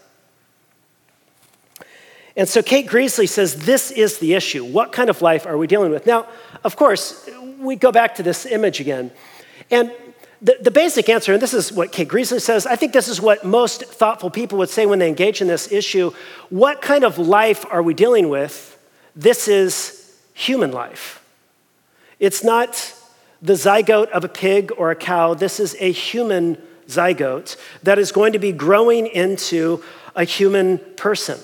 And 2.35 2.49
so 2.49 2.61
Kate 2.61 2.87
Greasley 2.87 3.27
says 3.27 3.65
this 3.65 3.91
is 3.91 4.19
the 4.19 4.33
issue. 4.33 4.65
What 4.65 4.91
kind 4.91 5.09
of 5.09 5.21
life 5.21 5.45
are 5.45 5.57
we 5.57 5.67
dealing 5.67 5.91
with? 5.91 6.05
Now, 6.05 6.27
of 6.63 6.75
course, 6.75 7.29
we 7.59 7.75
go 7.75 7.91
back 7.91 8.15
to 8.15 8.23
this 8.23 8.45
image 8.45 8.79
again. 8.79 9.11
And 9.71 9.91
the, 10.45 10.57
the 10.61 10.69
basic 10.69 11.09
answer, 11.09 11.33
and 11.33 11.41
this 11.41 11.55
is 11.55 11.73
what 11.73 11.91
Kate 11.91 12.07
Greasley 12.07 12.39
says, 12.39 12.67
I 12.67 12.75
think 12.75 12.93
this 12.93 13.07
is 13.07 13.19
what 13.19 13.43
most 13.43 13.83
thoughtful 13.85 14.29
people 14.29 14.59
would 14.59 14.69
say 14.69 14.85
when 14.85 14.99
they 14.99 15.07
engage 15.07 15.41
in 15.41 15.47
this 15.47 15.71
issue. 15.71 16.11
What 16.49 16.83
kind 16.83 17.03
of 17.03 17.17
life 17.17 17.65
are 17.71 17.81
we 17.81 17.95
dealing 17.95 18.29
with? 18.29 18.77
This 19.15 19.47
is 19.47 20.15
human 20.35 20.71
life. 20.71 21.25
It's 22.19 22.43
not 22.43 22.93
the 23.41 23.53
zygote 23.53 24.09
of 24.09 24.23
a 24.23 24.29
pig 24.29 24.71
or 24.77 24.91
a 24.91 24.95
cow. 24.95 25.33
This 25.33 25.59
is 25.59 25.75
a 25.79 25.91
human 25.91 26.61
zygote 26.87 27.57
that 27.81 27.97
is 27.97 28.11
going 28.11 28.33
to 28.33 28.39
be 28.39 28.51
growing 28.51 29.07
into 29.07 29.83
a 30.15 30.25
human 30.25 30.77
person. 30.95 31.39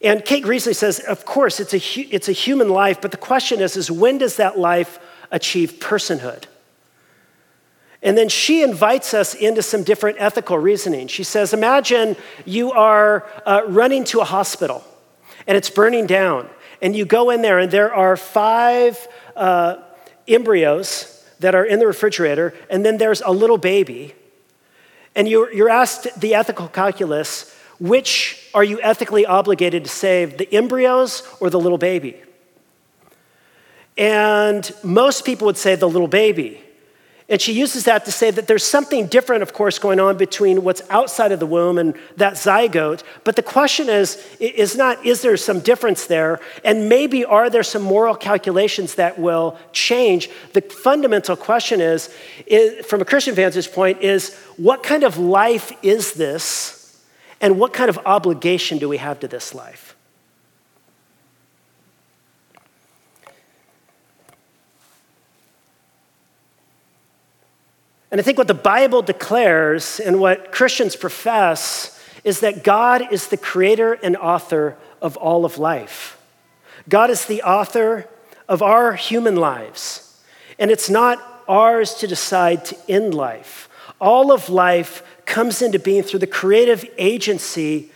And 0.00 0.24
Kate 0.24 0.42
Greasley 0.42 0.74
says, 0.74 1.00
of 1.00 1.26
course, 1.26 1.60
it's 1.60 1.74
a, 1.74 2.00
it's 2.00 2.30
a 2.30 2.32
human 2.32 2.70
life, 2.70 3.02
but 3.02 3.10
the 3.10 3.18
question 3.18 3.60
is, 3.60 3.76
is 3.76 3.90
when 3.90 4.16
does 4.16 4.36
that 4.36 4.58
life 4.58 4.98
achieve 5.30 5.74
personhood? 5.74 6.44
And 8.02 8.16
then 8.16 8.28
she 8.28 8.62
invites 8.62 9.12
us 9.12 9.34
into 9.34 9.62
some 9.62 9.82
different 9.82 10.18
ethical 10.20 10.58
reasoning. 10.58 11.08
She 11.08 11.24
says, 11.24 11.52
Imagine 11.52 12.16
you 12.44 12.72
are 12.72 13.26
uh, 13.44 13.62
running 13.66 14.04
to 14.04 14.20
a 14.20 14.24
hospital 14.24 14.84
and 15.46 15.56
it's 15.56 15.70
burning 15.70 16.06
down, 16.06 16.48
and 16.82 16.94
you 16.94 17.06
go 17.06 17.30
in 17.30 17.40
there, 17.40 17.58
and 17.58 17.70
there 17.70 17.92
are 17.92 18.18
five 18.18 19.08
uh, 19.34 19.76
embryos 20.28 21.26
that 21.40 21.54
are 21.54 21.64
in 21.64 21.78
the 21.78 21.86
refrigerator, 21.86 22.54
and 22.68 22.84
then 22.84 22.98
there's 22.98 23.22
a 23.22 23.30
little 23.30 23.56
baby. 23.56 24.14
And 25.14 25.26
you're, 25.26 25.52
you're 25.52 25.70
asked 25.70 26.20
the 26.20 26.34
ethical 26.34 26.68
calculus 26.68 27.54
which 27.80 28.50
are 28.54 28.64
you 28.64 28.80
ethically 28.82 29.24
obligated 29.24 29.84
to 29.84 29.90
save, 29.90 30.36
the 30.36 30.52
embryos 30.52 31.22
or 31.40 31.48
the 31.48 31.60
little 31.60 31.78
baby? 31.78 32.20
And 33.96 34.70
most 34.82 35.24
people 35.24 35.46
would 35.46 35.56
say 35.56 35.76
the 35.76 35.88
little 35.88 36.08
baby. 36.08 36.60
And 37.30 37.42
she 37.42 37.52
uses 37.52 37.84
that 37.84 38.06
to 38.06 38.12
say 38.12 38.30
that 38.30 38.46
there's 38.46 38.64
something 38.64 39.06
different, 39.06 39.42
of 39.42 39.52
course, 39.52 39.78
going 39.78 40.00
on 40.00 40.16
between 40.16 40.64
what's 40.64 40.80
outside 40.88 41.30
of 41.30 41.40
the 41.40 41.46
womb 41.46 41.76
and 41.76 41.94
that 42.16 42.34
zygote. 42.34 43.02
But 43.22 43.36
the 43.36 43.42
question 43.42 43.90
is, 43.90 44.24
is 44.40 44.76
not, 44.76 45.04
is 45.04 45.20
there 45.20 45.36
some 45.36 45.60
difference 45.60 46.06
there? 46.06 46.40
And 46.64 46.88
maybe 46.88 47.26
are 47.26 47.50
there 47.50 47.62
some 47.62 47.82
moral 47.82 48.14
calculations 48.14 48.94
that 48.94 49.18
will 49.18 49.58
change? 49.72 50.30
The 50.54 50.62
fundamental 50.62 51.36
question 51.36 51.82
is, 51.82 52.14
is 52.46 52.86
from 52.86 53.02
a 53.02 53.04
Christian 53.04 53.34
vantage 53.34 53.72
point, 53.72 54.00
is 54.00 54.34
what 54.56 54.82
kind 54.82 55.04
of 55.04 55.18
life 55.18 55.70
is 55.82 56.14
this? 56.14 56.98
And 57.42 57.60
what 57.60 57.74
kind 57.74 57.90
of 57.90 57.98
obligation 58.06 58.78
do 58.78 58.88
we 58.88 58.96
have 58.96 59.20
to 59.20 59.28
this 59.28 59.54
life? 59.54 59.87
And 68.10 68.20
I 68.20 68.24
think 68.24 68.38
what 68.38 68.48
the 68.48 68.54
Bible 68.54 69.02
declares 69.02 70.00
and 70.00 70.20
what 70.20 70.50
Christians 70.50 70.96
profess 70.96 72.00
is 72.24 72.40
that 72.40 72.64
God 72.64 73.12
is 73.12 73.28
the 73.28 73.36
creator 73.36 73.94
and 74.02 74.16
author 74.16 74.76
of 75.02 75.16
all 75.16 75.44
of 75.44 75.58
life. 75.58 76.18
God 76.88 77.10
is 77.10 77.26
the 77.26 77.42
author 77.42 78.08
of 78.48 78.62
our 78.62 78.94
human 78.94 79.36
lives. 79.36 80.20
And 80.58 80.70
it's 80.70 80.88
not 80.88 81.44
ours 81.46 81.94
to 81.94 82.06
decide 82.06 82.64
to 82.66 82.76
end 82.88 83.14
life. 83.14 83.68
All 84.00 84.32
of 84.32 84.48
life 84.48 85.02
comes 85.26 85.60
into 85.60 85.78
being 85.78 86.02
through 86.02 86.20
the 86.20 86.26
creative 86.26 86.84
agency 86.96 87.90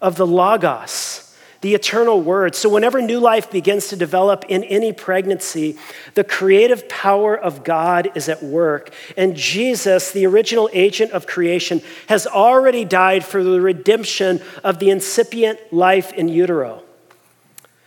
of 0.00 0.16
the 0.16 0.26
Logos 0.26 1.23
the 1.64 1.74
eternal 1.74 2.20
word. 2.20 2.54
So, 2.54 2.68
whenever 2.68 3.00
new 3.00 3.18
life 3.18 3.50
begins 3.50 3.88
to 3.88 3.96
develop 3.96 4.44
in 4.50 4.64
any 4.64 4.92
pregnancy, 4.92 5.78
the 6.12 6.22
creative 6.22 6.90
power 6.90 7.34
of 7.34 7.64
God 7.64 8.10
is 8.14 8.28
at 8.28 8.42
work. 8.42 8.92
And 9.16 9.34
Jesus, 9.34 10.12
the 10.12 10.26
original 10.26 10.68
agent 10.74 11.12
of 11.12 11.26
creation, 11.26 11.80
has 12.06 12.26
already 12.26 12.84
died 12.84 13.24
for 13.24 13.42
the 13.42 13.62
redemption 13.62 14.42
of 14.62 14.78
the 14.78 14.90
incipient 14.90 15.58
life 15.72 16.12
in 16.12 16.28
utero. 16.28 16.82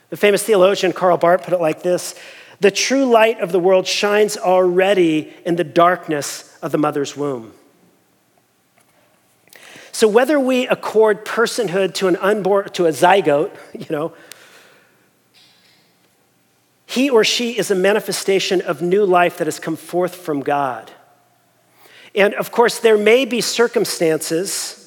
The 0.10 0.18
famous 0.18 0.42
theologian 0.42 0.92
Karl 0.92 1.18
Barth 1.18 1.44
put 1.44 1.54
it 1.54 1.62
like 1.62 1.84
this 1.84 2.16
The 2.60 2.72
true 2.72 3.06
light 3.06 3.42
of 3.42 3.52
the 3.52 3.60
world 3.60 3.86
shines 3.86 4.38
already 4.38 5.32
in 5.46 5.56
the 5.56 5.64
darkness 5.64 6.58
of 6.64 6.72
the 6.72 6.80
mother's 6.80 7.16
womb. 7.16 7.54
So 9.98 10.08
whether 10.08 10.40
we 10.40 10.68
accord 10.68 11.26
personhood 11.26 11.96
to 11.96 12.08
an 12.08 12.18
unborn, 12.18 12.70
to 12.74 12.86
a 12.86 12.92
zygote, 12.92 13.50
you 13.74 13.88
know, 13.90 14.14
he 16.86 17.10
or 17.10 17.24
she 17.24 17.58
is 17.58 17.72
a 17.72 17.76
manifestation 17.76 18.62
of 18.62 18.80
new 18.80 19.04
life 19.06 19.40
that 19.40 19.48
has 19.48 19.58
come 19.58 19.76
forth 19.76 20.14
from 20.14 20.42
God. 20.42 20.92
And 22.14 22.36
of 22.36 22.52
course, 22.52 22.78
there 22.78 22.96
may 22.96 23.26
be 23.26 23.42
circumstances 23.42 24.87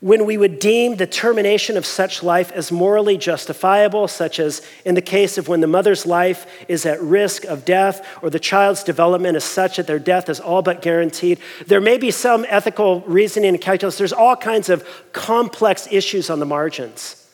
when 0.00 0.24
we 0.24 0.36
would 0.36 0.60
deem 0.60 0.96
the 0.96 1.06
termination 1.06 1.76
of 1.76 1.84
such 1.84 2.22
life 2.22 2.52
as 2.52 2.70
morally 2.70 3.16
justifiable, 3.16 4.06
such 4.06 4.38
as 4.38 4.62
in 4.84 4.94
the 4.94 5.02
case 5.02 5.36
of 5.38 5.48
when 5.48 5.60
the 5.60 5.66
mother's 5.66 6.06
life 6.06 6.46
is 6.68 6.86
at 6.86 7.00
risk 7.02 7.44
of 7.44 7.64
death 7.64 8.06
or 8.22 8.30
the 8.30 8.38
child's 8.38 8.84
development 8.84 9.36
is 9.36 9.42
such 9.42 9.76
that 9.76 9.88
their 9.88 9.98
death 9.98 10.28
is 10.28 10.38
all 10.38 10.62
but 10.62 10.82
guaranteed. 10.82 11.40
There 11.66 11.80
may 11.80 11.98
be 11.98 12.12
some 12.12 12.46
ethical 12.48 13.00
reasoning 13.02 13.48
and 13.54 13.60
calculus. 13.60 13.98
There's 13.98 14.12
all 14.12 14.36
kinds 14.36 14.68
of 14.68 14.88
complex 15.12 15.88
issues 15.90 16.30
on 16.30 16.38
the 16.38 16.46
margins. 16.46 17.24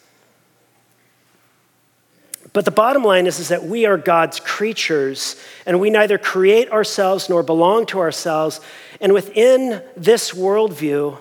But 2.54 2.64
the 2.64 2.70
bottom 2.70 3.02
line 3.02 3.26
is, 3.26 3.40
is 3.40 3.48
that 3.48 3.64
we 3.64 3.84
are 3.84 3.98
God's 3.98 4.38
creatures, 4.38 5.36
and 5.66 5.80
we 5.80 5.90
neither 5.90 6.18
create 6.18 6.70
ourselves 6.70 7.28
nor 7.28 7.42
belong 7.42 7.84
to 7.86 7.98
ourselves. 7.98 8.60
And 9.00 9.12
within 9.12 9.82
this 9.96 10.30
worldview, 10.30 11.18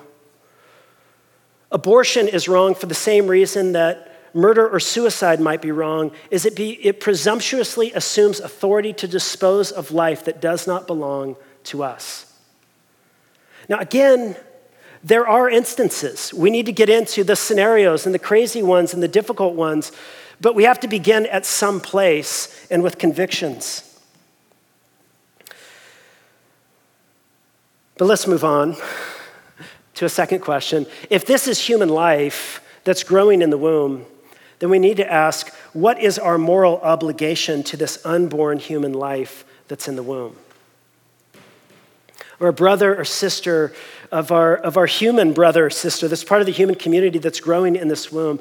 Abortion 1.74 2.28
is 2.28 2.48
wrong 2.48 2.76
for 2.76 2.86
the 2.86 2.94
same 2.94 3.26
reason 3.26 3.72
that 3.72 4.12
murder 4.36 4.70
or 4.70 4.80
suicide 4.80 5.40
might 5.40 5.62
be 5.62 5.72
wrong, 5.72 6.12
is 6.30 6.46
it, 6.46 6.56
be, 6.56 6.74
it 6.86 7.00
presumptuously 7.00 7.92
assumes 7.94 8.40
authority 8.40 8.94
to 8.94 9.08
dispose 9.08 9.72
of 9.72 9.92
life 9.92 10.24
that 10.26 10.40
does 10.40 10.68
not 10.68 10.86
belong 10.86 11.36
to 11.64 11.84
us. 11.84 12.32
Now, 13.68 13.80
again, 13.80 14.36
there 15.04 15.28
are 15.28 15.50
instances. 15.50 16.32
We 16.34 16.52
need 16.52 16.68
to 16.68 16.72
get 16.72 16.90
into 16.90 17.24
the 17.24 17.36
scenarios 17.36 18.06
and 18.06 18.14
the 18.14 18.20
crazy 18.20 18.62
ones 18.62 18.94
and 18.94 19.02
the 19.02 19.08
difficult 19.08 19.56
ones, 19.56 19.92
but 20.40 20.54
we 20.54 20.66
have 20.66 20.80
to 20.82 20.88
begin 20.88 21.26
at 21.26 21.44
some 21.44 21.80
place 21.80 22.68
and 22.70 22.84
with 22.84 23.00
convictions. 23.00 24.00
But 27.98 28.06
let's 28.06 28.28
move 28.28 28.44
on 28.44 28.76
to 29.96 30.06
a 30.06 30.10
second 30.10 30.40
question. 30.40 30.86
If 31.10 31.26
this 31.26 31.48
is 31.48 31.60
human 31.60 31.90
life 31.90 32.62
that's 32.84 33.04
growing 33.04 33.42
in 33.42 33.50
the 33.50 33.58
womb, 33.58 34.06
then 34.60 34.70
we 34.70 34.80
need 34.80 34.98
to 34.98 35.12
ask 35.12 35.54
what 35.74 36.00
is 36.00 36.18
our 36.18 36.38
moral 36.38 36.78
obligation 36.80 37.64
to 37.64 37.78
this 37.78 38.04
unborn 38.06 38.60
human 38.60 38.94
life 38.94 39.46
that's 39.68 39.88
in 39.88 39.96
the 39.96 40.04
womb? 40.04 40.36
Or 42.40 42.48
a 42.48 42.54
brother 42.54 42.96
or 43.00 43.06
sister 43.06 43.74
of 44.12 44.32
our, 44.32 44.56
of 44.56 44.78
our 44.78 44.86
human 44.86 45.34
brother 45.34 45.66
or 45.66 45.70
sister 45.70 46.08
that's 46.08 46.24
part 46.24 46.42
of 46.42 46.46
the 46.46 46.54
human 46.54 46.76
community 46.76 47.20
that's 47.20 47.40
growing 47.40 47.76
in 47.76 47.88
this 47.88 48.12
womb. 48.12 48.40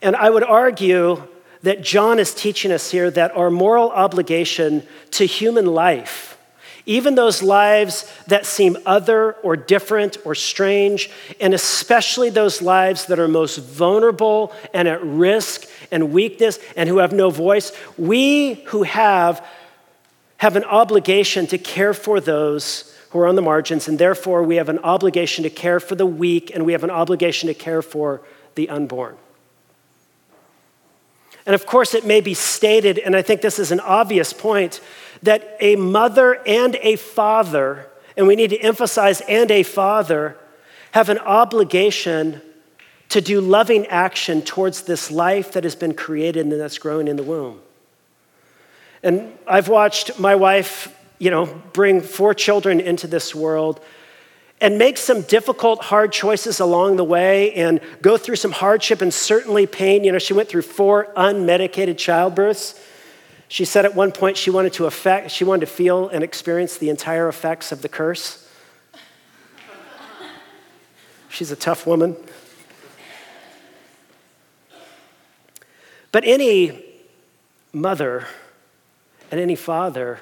And 0.00 0.14
I 0.14 0.30
would 0.30 0.44
argue 0.44 1.26
that 1.62 1.82
John 1.82 2.18
is 2.18 2.34
teaching 2.34 2.70
us 2.70 2.90
here 2.90 3.10
that 3.10 3.36
our 3.36 3.50
moral 3.50 3.90
obligation 3.90 4.86
to 5.12 5.26
human 5.26 5.66
life 5.66 6.37
even 6.88 7.14
those 7.14 7.42
lives 7.42 8.10
that 8.28 8.46
seem 8.46 8.78
other 8.86 9.34
or 9.42 9.56
different 9.56 10.16
or 10.24 10.34
strange, 10.34 11.10
and 11.38 11.52
especially 11.52 12.30
those 12.30 12.62
lives 12.62 13.06
that 13.06 13.18
are 13.18 13.28
most 13.28 13.58
vulnerable 13.58 14.52
and 14.72 14.88
at 14.88 15.04
risk 15.04 15.68
and 15.92 16.12
weakness 16.12 16.58
and 16.76 16.88
who 16.88 16.98
have 16.98 17.12
no 17.12 17.28
voice, 17.28 17.72
we 17.98 18.54
who 18.66 18.84
have 18.84 19.46
have 20.38 20.56
an 20.56 20.64
obligation 20.64 21.46
to 21.48 21.58
care 21.58 21.92
for 21.92 22.20
those 22.20 22.96
who 23.10 23.18
are 23.18 23.26
on 23.26 23.34
the 23.34 23.42
margins, 23.42 23.88
and 23.88 23.98
therefore 23.98 24.42
we 24.42 24.56
have 24.56 24.68
an 24.68 24.78
obligation 24.78 25.42
to 25.42 25.50
care 25.50 25.80
for 25.80 25.94
the 25.94 26.06
weak, 26.06 26.50
and 26.54 26.64
we 26.64 26.72
have 26.72 26.84
an 26.84 26.90
obligation 26.90 27.48
to 27.48 27.54
care 27.54 27.82
for 27.82 28.22
the 28.54 28.68
unborn. 28.68 29.16
And 31.44 31.54
of 31.54 31.64
course, 31.66 31.94
it 31.94 32.04
may 32.04 32.20
be 32.20 32.34
stated, 32.34 32.98
and 32.98 33.16
I 33.16 33.22
think 33.22 33.40
this 33.40 33.58
is 33.58 33.72
an 33.72 33.80
obvious 33.80 34.32
point, 34.32 34.80
that 35.22 35.56
a 35.60 35.76
mother 35.76 36.40
and 36.46 36.76
a 36.76 36.96
father, 36.96 37.86
and 38.16 38.26
we 38.26 38.36
need 38.36 38.50
to 38.50 38.58
emphasize 38.58 39.20
and 39.22 39.50
a 39.50 39.62
father, 39.62 40.36
have 40.92 41.08
an 41.08 41.18
obligation 41.18 42.40
to 43.08 43.20
do 43.20 43.40
loving 43.40 43.86
action 43.86 44.42
towards 44.42 44.82
this 44.82 45.10
life 45.10 45.52
that 45.52 45.64
has 45.64 45.74
been 45.74 45.94
created 45.94 46.46
and 46.46 46.60
that's 46.60 46.78
growing 46.78 47.08
in 47.08 47.16
the 47.16 47.22
womb. 47.22 47.60
And 49.02 49.32
I've 49.46 49.68
watched 49.68 50.18
my 50.18 50.34
wife, 50.34 50.94
you 51.18 51.30
know, 51.30 51.46
bring 51.72 52.00
four 52.00 52.34
children 52.34 52.80
into 52.80 53.06
this 53.06 53.34
world 53.34 53.80
and 54.60 54.76
make 54.76 54.98
some 54.98 55.22
difficult, 55.22 55.84
hard 55.84 56.12
choices 56.12 56.58
along 56.58 56.96
the 56.96 57.04
way 57.04 57.54
and 57.54 57.80
go 58.02 58.16
through 58.16 58.36
some 58.36 58.50
hardship 58.50 59.00
and 59.00 59.14
certainly 59.14 59.66
pain. 59.66 60.02
You 60.02 60.12
know, 60.12 60.18
she 60.18 60.32
went 60.32 60.48
through 60.48 60.62
four 60.62 61.12
unmedicated 61.16 61.96
childbirths. 61.96 62.78
She 63.48 63.64
said 63.64 63.86
at 63.86 63.94
one 63.94 64.12
point 64.12 64.36
she 64.36 64.50
wanted 64.50 64.74
to 64.74 64.84
affect, 64.84 65.30
she 65.30 65.42
wanted 65.42 65.60
to 65.60 65.72
feel 65.72 66.08
and 66.08 66.22
experience 66.22 66.76
the 66.76 66.90
entire 66.90 67.28
effects 67.28 67.72
of 67.72 67.80
the 67.80 67.88
curse. 67.88 68.46
She's 71.30 71.50
a 71.50 71.56
tough 71.56 71.86
woman. 71.86 72.16
But 76.12 76.24
any 76.24 76.84
mother 77.72 78.26
and 79.30 79.40
any 79.40 79.56
father, 79.56 80.20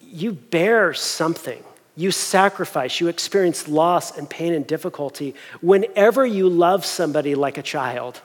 you 0.00 0.32
bear 0.32 0.94
something. 0.94 1.62
You 1.96 2.10
sacrifice, 2.10 3.00
you 3.00 3.08
experience 3.08 3.68
loss 3.68 4.16
and 4.16 4.28
pain 4.28 4.54
and 4.54 4.66
difficulty 4.66 5.34
whenever 5.60 6.24
you 6.24 6.48
love 6.48 6.86
somebody 6.86 7.34
like 7.34 7.58
a 7.58 7.62
child. 7.62 8.22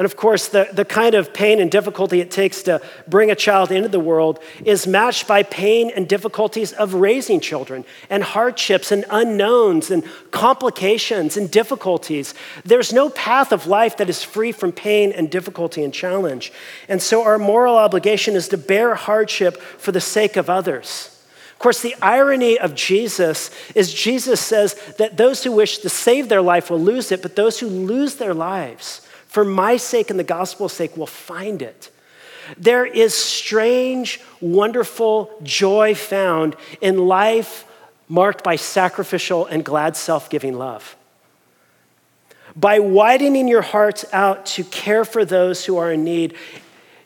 And 0.00 0.06
of 0.06 0.16
course, 0.16 0.48
the, 0.48 0.66
the 0.72 0.86
kind 0.86 1.14
of 1.14 1.34
pain 1.34 1.60
and 1.60 1.70
difficulty 1.70 2.22
it 2.22 2.30
takes 2.30 2.62
to 2.62 2.80
bring 3.06 3.30
a 3.30 3.34
child 3.34 3.70
into 3.70 3.90
the 3.90 4.00
world 4.00 4.38
is 4.64 4.86
matched 4.86 5.28
by 5.28 5.42
pain 5.42 5.92
and 5.94 6.08
difficulties 6.08 6.72
of 6.72 6.94
raising 6.94 7.38
children, 7.38 7.84
and 8.08 8.22
hardships 8.22 8.92
and 8.92 9.04
unknowns 9.10 9.90
and 9.90 10.02
complications 10.30 11.36
and 11.36 11.50
difficulties. 11.50 12.32
There's 12.64 12.94
no 12.94 13.10
path 13.10 13.52
of 13.52 13.66
life 13.66 13.98
that 13.98 14.08
is 14.08 14.24
free 14.24 14.52
from 14.52 14.72
pain 14.72 15.12
and 15.12 15.30
difficulty 15.30 15.84
and 15.84 15.92
challenge. 15.92 16.50
And 16.88 17.02
so, 17.02 17.22
our 17.22 17.38
moral 17.38 17.76
obligation 17.76 18.36
is 18.36 18.48
to 18.48 18.56
bear 18.56 18.94
hardship 18.94 19.60
for 19.60 19.92
the 19.92 20.00
sake 20.00 20.38
of 20.38 20.48
others. 20.48 21.14
Of 21.52 21.58
course, 21.58 21.82
the 21.82 21.94
irony 22.00 22.58
of 22.58 22.74
Jesus 22.74 23.50
is 23.74 23.92
Jesus 23.92 24.40
says 24.40 24.76
that 24.96 25.18
those 25.18 25.44
who 25.44 25.52
wish 25.52 25.76
to 25.80 25.90
save 25.90 26.30
their 26.30 26.40
life 26.40 26.70
will 26.70 26.80
lose 26.80 27.12
it, 27.12 27.20
but 27.20 27.36
those 27.36 27.60
who 27.60 27.66
lose 27.66 28.14
their 28.14 28.32
lives, 28.32 29.06
for 29.30 29.44
my 29.44 29.76
sake 29.76 30.10
and 30.10 30.18
the 30.18 30.24
gospel's 30.24 30.72
sake, 30.72 30.96
will 30.96 31.06
find 31.06 31.62
it. 31.62 31.88
There 32.58 32.84
is 32.84 33.14
strange, 33.14 34.20
wonderful 34.40 35.30
joy 35.44 35.94
found 35.94 36.56
in 36.80 37.06
life 37.06 37.64
marked 38.08 38.42
by 38.42 38.56
sacrificial 38.56 39.46
and 39.46 39.64
glad 39.64 39.96
self 39.96 40.28
giving 40.28 40.58
love. 40.58 40.96
By 42.56 42.80
widening 42.80 43.46
your 43.46 43.62
hearts 43.62 44.04
out 44.12 44.46
to 44.46 44.64
care 44.64 45.04
for 45.04 45.24
those 45.24 45.64
who 45.64 45.76
are 45.76 45.92
in 45.92 46.02
need, 46.02 46.34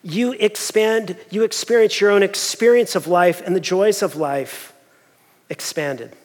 you 0.02 0.32
expand, 0.32 1.18
you 1.30 1.44
experience 1.44 2.00
your 2.00 2.10
own 2.10 2.22
experience 2.22 2.94
of 2.94 3.06
life 3.06 3.42
and 3.44 3.54
the 3.54 3.60
joys 3.60 4.02
of 4.02 4.16
life 4.16 4.72
expanded. 5.50 6.16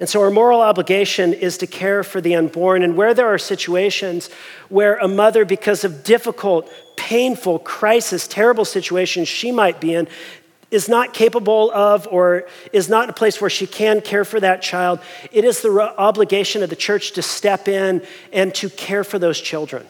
And 0.00 0.08
so, 0.08 0.22
our 0.22 0.30
moral 0.30 0.60
obligation 0.60 1.32
is 1.32 1.58
to 1.58 1.66
care 1.66 2.04
for 2.04 2.20
the 2.20 2.36
unborn. 2.36 2.82
And 2.82 2.96
where 2.96 3.14
there 3.14 3.26
are 3.26 3.38
situations 3.38 4.30
where 4.68 4.96
a 4.96 5.08
mother, 5.08 5.44
because 5.44 5.82
of 5.82 6.04
difficult, 6.04 6.70
painful, 6.96 7.58
crisis, 7.58 8.28
terrible 8.28 8.64
situations 8.64 9.26
she 9.26 9.50
might 9.50 9.80
be 9.80 9.94
in, 9.94 10.06
is 10.70 10.88
not 10.88 11.14
capable 11.14 11.70
of 11.72 12.06
or 12.10 12.46
is 12.72 12.88
not 12.88 13.04
in 13.04 13.10
a 13.10 13.14
place 13.14 13.40
where 13.40 13.50
she 13.50 13.66
can 13.66 14.00
care 14.00 14.24
for 14.24 14.38
that 14.38 14.60
child, 14.60 15.00
it 15.32 15.44
is 15.44 15.62
the 15.62 15.94
obligation 15.98 16.62
of 16.62 16.70
the 16.70 16.76
church 16.76 17.12
to 17.12 17.22
step 17.22 17.68
in 17.68 18.02
and 18.32 18.54
to 18.54 18.68
care 18.68 19.02
for 19.02 19.18
those 19.18 19.40
children. 19.40 19.86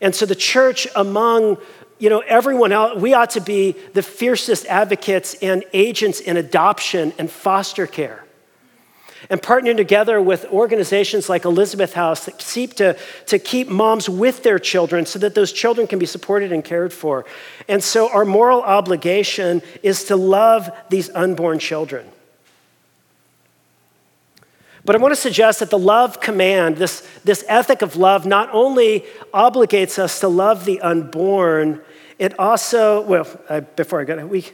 And 0.00 0.14
so 0.14 0.26
the 0.26 0.34
church, 0.34 0.88
among 0.96 1.58
you 1.98 2.10
know, 2.10 2.20
everyone 2.26 2.72
else, 2.72 3.00
we 3.00 3.14
ought 3.14 3.30
to 3.30 3.40
be 3.40 3.76
the 3.92 4.02
fiercest 4.02 4.66
advocates 4.66 5.34
and 5.40 5.64
agents 5.72 6.20
in 6.20 6.36
adoption 6.36 7.12
and 7.18 7.30
foster 7.30 7.86
care. 7.86 8.23
And 9.30 9.40
partnering 9.40 9.76
together 9.76 10.20
with 10.20 10.44
organizations 10.46 11.28
like 11.28 11.44
Elizabeth 11.44 11.94
House 11.94 12.26
that 12.26 12.40
seek 12.42 12.74
to, 12.76 12.96
to 13.26 13.38
keep 13.38 13.68
moms 13.68 14.08
with 14.08 14.42
their 14.42 14.58
children 14.58 15.06
so 15.06 15.18
that 15.18 15.34
those 15.34 15.52
children 15.52 15.86
can 15.86 15.98
be 15.98 16.06
supported 16.06 16.52
and 16.52 16.64
cared 16.64 16.92
for. 16.92 17.24
And 17.68 17.82
so 17.82 18.10
our 18.10 18.24
moral 18.24 18.62
obligation 18.62 19.62
is 19.82 20.04
to 20.04 20.16
love 20.16 20.70
these 20.90 21.10
unborn 21.10 21.58
children. 21.58 22.06
But 24.84 24.96
I 24.96 24.98
want 24.98 25.14
to 25.14 25.20
suggest 25.20 25.60
that 25.60 25.70
the 25.70 25.78
love 25.78 26.20
command, 26.20 26.76
this, 26.76 27.08
this 27.24 27.42
ethic 27.48 27.80
of 27.80 27.96
love, 27.96 28.26
not 28.26 28.50
only 28.52 29.04
obligates 29.32 29.98
us 29.98 30.20
to 30.20 30.28
love 30.28 30.66
the 30.66 30.80
unborn, 30.82 31.80
it 32.18 32.38
also, 32.38 33.00
well, 33.00 33.26
uh, 33.48 33.60
before 33.60 34.02
I 34.02 34.04
go, 34.04 34.26
we, 34.26 34.46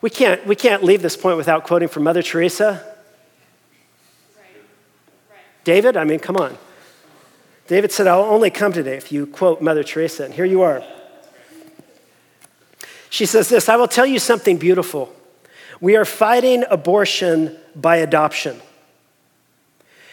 we, 0.00 0.10
can't, 0.10 0.46
we 0.46 0.54
can't 0.54 0.82
leave 0.82 1.02
this 1.02 1.16
point 1.16 1.36
without 1.36 1.64
quoting 1.64 1.88
from 1.88 2.04
Mother 2.04 2.22
Teresa. 2.22 2.94
David, 5.64 5.96
I 5.96 6.04
mean, 6.04 6.20
come 6.20 6.36
on. 6.36 6.56
David 7.66 7.90
said, 7.90 8.06
I'll 8.06 8.22
only 8.22 8.50
come 8.50 8.72
today 8.72 8.96
if 8.96 9.10
you 9.10 9.26
quote 9.26 9.60
Mother 9.60 9.82
Teresa, 9.82 10.24
and 10.24 10.32
here 10.32 10.44
you 10.44 10.62
are. 10.62 10.84
She 13.10 13.26
says 13.26 13.48
this 13.48 13.68
I 13.68 13.76
will 13.76 13.88
tell 13.88 14.06
you 14.06 14.18
something 14.18 14.58
beautiful. 14.58 15.12
We 15.80 15.96
are 15.96 16.04
fighting 16.04 16.64
abortion 16.70 17.56
by 17.74 17.96
adoption. 17.96 18.60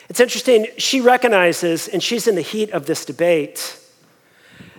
It's 0.10 0.20
interesting, 0.20 0.68
she 0.78 1.02
recognizes, 1.02 1.88
and 1.88 2.04
she's 2.04 2.28
in 2.28 2.36
the 2.36 2.42
heat 2.42 2.72
of 2.72 2.86
this 2.86 3.06
debate, 3.06 3.80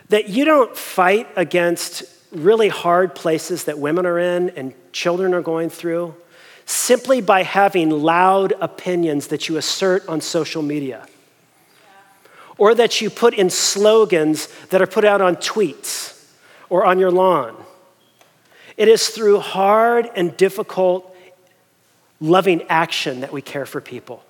that 0.08 0.28
you 0.28 0.44
don't 0.44 0.76
fight 0.76 1.28
against 1.36 2.04
really 2.34 2.68
hard 2.68 3.14
places 3.14 3.64
that 3.64 3.78
women 3.78 4.06
are 4.06 4.18
in 4.18 4.50
and 4.50 4.74
children 4.92 5.34
are 5.34 5.42
going 5.42 5.70
through 5.70 6.14
simply 6.66 7.20
by 7.20 7.42
having 7.42 7.90
loud 7.90 8.52
opinions 8.60 9.28
that 9.28 9.48
you 9.48 9.56
assert 9.56 10.06
on 10.08 10.20
social 10.20 10.62
media 10.62 11.06
or 12.56 12.74
that 12.74 13.00
you 13.00 13.10
put 13.10 13.34
in 13.34 13.50
slogans 13.50 14.48
that 14.70 14.80
are 14.80 14.86
put 14.86 15.04
out 15.04 15.20
on 15.20 15.36
tweets 15.36 16.24
or 16.68 16.84
on 16.84 16.98
your 16.98 17.10
lawn. 17.10 17.56
It 18.76 18.88
is 18.88 19.08
through 19.08 19.40
hard 19.40 20.08
and 20.16 20.36
difficult 20.36 21.14
loving 22.20 22.62
action 22.68 23.20
that 23.20 23.32
we 23.32 23.42
care 23.42 23.66
for 23.66 23.80
people. 23.80 24.24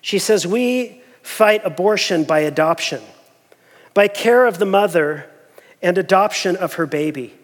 She 0.00 0.18
says, 0.18 0.46
We 0.46 1.02
fight 1.22 1.62
abortion 1.64 2.24
by 2.24 2.40
adoption, 2.40 3.02
by 3.94 4.08
care 4.08 4.46
of 4.46 4.58
the 4.58 4.66
mother 4.66 5.30
and 5.82 5.98
adoption 5.98 6.56
of 6.56 6.74
her 6.74 6.86
baby. 6.86 7.34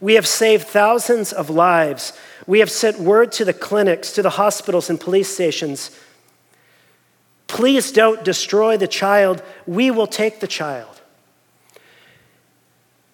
We 0.00 0.14
have 0.14 0.26
saved 0.26 0.66
thousands 0.66 1.32
of 1.32 1.50
lives. 1.50 2.12
We 2.46 2.60
have 2.60 2.70
sent 2.70 3.00
word 3.00 3.32
to 3.32 3.44
the 3.44 3.52
clinics, 3.52 4.12
to 4.12 4.22
the 4.22 4.30
hospitals, 4.30 4.88
and 4.88 5.00
police 5.00 5.32
stations. 5.32 5.90
Please 7.48 7.90
don't 7.90 8.24
destroy 8.24 8.76
the 8.76 8.86
child. 8.86 9.42
We 9.66 9.90
will 9.90 10.06
take 10.06 10.40
the 10.40 10.46
child. 10.46 11.00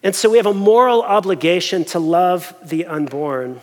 And 0.03 0.15
so 0.15 0.29
we 0.29 0.37
have 0.37 0.47
a 0.47 0.53
moral 0.53 1.03
obligation 1.03 1.85
to 1.87 1.99
love 1.99 2.55
the 2.63 2.85
unborn. 2.85 3.63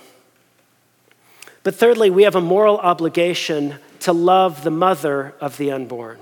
But 1.63 1.75
thirdly, 1.75 2.09
we 2.09 2.23
have 2.23 2.35
a 2.35 2.41
moral 2.41 2.79
obligation 2.79 3.75
to 3.99 4.13
love 4.13 4.63
the 4.63 4.71
mother 4.71 5.35
of 5.39 5.57
the 5.57 5.71
unborn. 5.71 6.17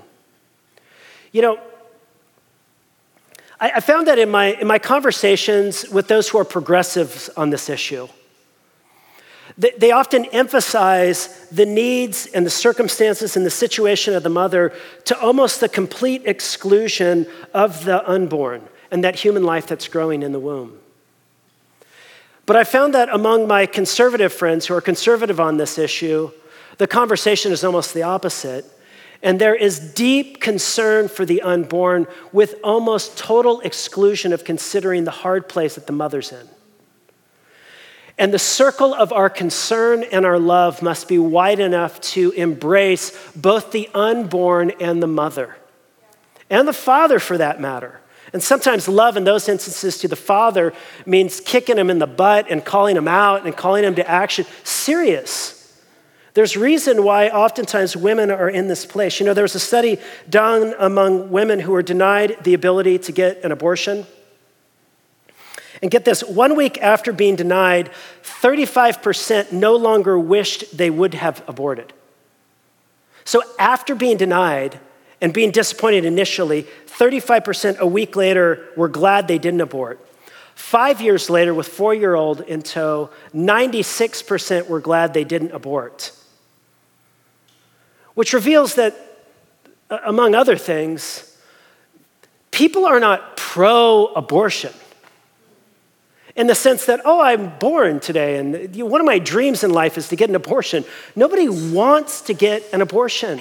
You 1.32 1.40
know, 1.40 1.60
I, 3.60 3.80
found 3.80 4.06
that 4.06 4.18
in 4.18 4.30
my, 4.30 4.54
in 4.54 4.66
my 4.66 4.78
conversations 4.78 5.88
with 5.90 6.08
those 6.08 6.28
who 6.30 6.38
are 6.38 6.44
progressives 6.44 7.28
on 7.36 7.50
this 7.50 7.68
issue, 7.68 8.08
they, 9.58 9.72
they 9.76 9.90
often 9.92 10.24
emphasize 10.26 11.46
the 11.50 11.66
needs 11.66 12.26
and 12.26 12.46
the 12.46 12.50
circumstances 12.50 13.36
and 13.36 13.44
the 13.44 13.50
situation 13.50 14.14
of 14.14 14.22
the 14.22 14.30
mother 14.30 14.72
to 15.04 15.20
almost 15.20 15.60
the 15.60 15.68
complete 15.68 16.22
exclusion 16.24 17.26
of 17.52 17.84
the 17.84 18.08
unborn 18.08 18.66
and 18.90 19.04
that 19.04 19.16
human 19.16 19.44
life 19.44 19.66
that's 19.66 19.88
growing 19.88 20.22
in 20.22 20.32
the 20.32 20.40
womb. 20.40 20.78
But 22.46 22.56
I 22.56 22.64
found 22.64 22.94
that 22.94 23.08
among 23.10 23.46
my 23.46 23.66
conservative 23.66 24.32
friends 24.32 24.66
who 24.66 24.74
are 24.74 24.80
conservative 24.80 25.38
on 25.38 25.58
this 25.58 25.78
issue, 25.78 26.30
the 26.78 26.86
conversation 26.86 27.52
is 27.52 27.62
almost 27.62 27.92
the 27.92 28.02
opposite. 28.02 28.64
And 29.22 29.38
there 29.38 29.54
is 29.54 29.78
deep 29.92 30.40
concern 30.40 31.08
for 31.08 31.26
the 31.26 31.42
unborn 31.42 32.06
with 32.32 32.54
almost 32.64 33.18
total 33.18 33.60
exclusion 33.60 34.32
of 34.32 34.44
considering 34.44 35.04
the 35.04 35.10
hard 35.10 35.48
place 35.48 35.74
that 35.74 35.86
the 35.86 35.92
mother's 35.92 36.32
in. 36.32 36.48
And 38.16 38.34
the 38.34 38.38
circle 38.38 38.94
of 38.94 39.12
our 39.12 39.30
concern 39.30 40.04
and 40.04 40.26
our 40.26 40.38
love 40.38 40.82
must 40.82 41.08
be 41.08 41.18
wide 41.18 41.60
enough 41.60 42.00
to 42.02 42.30
embrace 42.32 43.16
both 43.34 43.72
the 43.72 43.88
unborn 43.94 44.72
and 44.80 45.02
the 45.02 45.06
mother, 45.06 45.56
and 46.48 46.68
the 46.68 46.72
father 46.72 47.18
for 47.18 47.38
that 47.38 47.60
matter. 47.60 48.00
And 48.32 48.42
sometimes 48.42 48.88
love 48.88 49.16
in 49.16 49.24
those 49.24 49.48
instances 49.48 49.98
to 49.98 50.08
the 50.08 50.16
father 50.16 50.72
means 51.04 51.40
kicking 51.40 51.78
him 51.78 51.90
in 51.90 51.98
the 51.98 52.06
butt 52.06 52.46
and 52.50 52.64
calling 52.64 52.96
him 52.96 53.08
out 53.08 53.44
and 53.44 53.56
calling 53.56 53.84
him 53.84 53.96
to 53.96 54.08
action. 54.08 54.46
Serious. 54.64 55.59
There's 56.34 56.56
reason 56.56 57.02
why 57.02 57.28
oftentimes 57.28 57.96
women 57.96 58.30
are 58.30 58.48
in 58.48 58.68
this 58.68 58.86
place. 58.86 59.18
You 59.18 59.26
know, 59.26 59.34
there 59.34 59.44
was 59.44 59.54
a 59.54 59.60
study 59.60 59.98
done 60.28 60.74
among 60.78 61.30
women 61.30 61.60
who 61.60 61.72
were 61.72 61.82
denied 61.82 62.36
the 62.42 62.54
ability 62.54 62.98
to 63.00 63.12
get 63.12 63.44
an 63.44 63.52
abortion. 63.52 64.06
And 65.82 65.90
get 65.90 66.04
this 66.04 66.22
one 66.22 66.56
week 66.56 66.78
after 66.82 67.12
being 67.12 67.36
denied, 67.36 67.90
35% 68.22 69.50
no 69.50 69.74
longer 69.76 70.18
wished 70.18 70.76
they 70.76 70.90
would 70.90 71.14
have 71.14 71.42
aborted. 71.48 71.92
So 73.24 73.42
after 73.58 73.94
being 73.94 74.16
denied, 74.16 74.78
and 75.20 75.32
being 75.32 75.50
disappointed 75.50 76.04
initially, 76.04 76.66
35% 76.86 77.78
a 77.78 77.86
week 77.86 78.16
later 78.16 78.68
were 78.76 78.88
glad 78.88 79.28
they 79.28 79.38
didn't 79.38 79.60
abort. 79.60 80.04
Five 80.54 81.00
years 81.00 81.30
later, 81.30 81.54
with 81.54 81.68
four 81.68 81.94
year 81.94 82.14
old 82.14 82.40
in 82.42 82.62
tow, 82.62 83.10
96% 83.34 84.68
were 84.68 84.80
glad 84.80 85.14
they 85.14 85.24
didn't 85.24 85.52
abort. 85.52 86.12
Which 88.14 88.32
reveals 88.32 88.74
that, 88.74 88.94
uh, 89.88 89.98
among 90.04 90.34
other 90.34 90.56
things, 90.56 91.36
people 92.50 92.86
are 92.86 93.00
not 93.00 93.36
pro 93.36 94.06
abortion 94.14 94.72
in 96.36 96.46
the 96.46 96.54
sense 96.54 96.86
that, 96.86 97.00
oh, 97.04 97.20
I'm 97.20 97.58
born 97.58 98.00
today, 98.00 98.38
and 98.38 98.74
one 98.76 99.00
of 99.00 99.06
my 99.06 99.18
dreams 99.18 99.64
in 99.64 99.72
life 99.72 99.98
is 99.98 100.08
to 100.08 100.16
get 100.16 100.28
an 100.28 100.36
abortion. 100.36 100.84
Nobody 101.16 101.48
wants 101.48 102.22
to 102.22 102.34
get 102.34 102.62
an 102.72 102.80
abortion. 102.80 103.40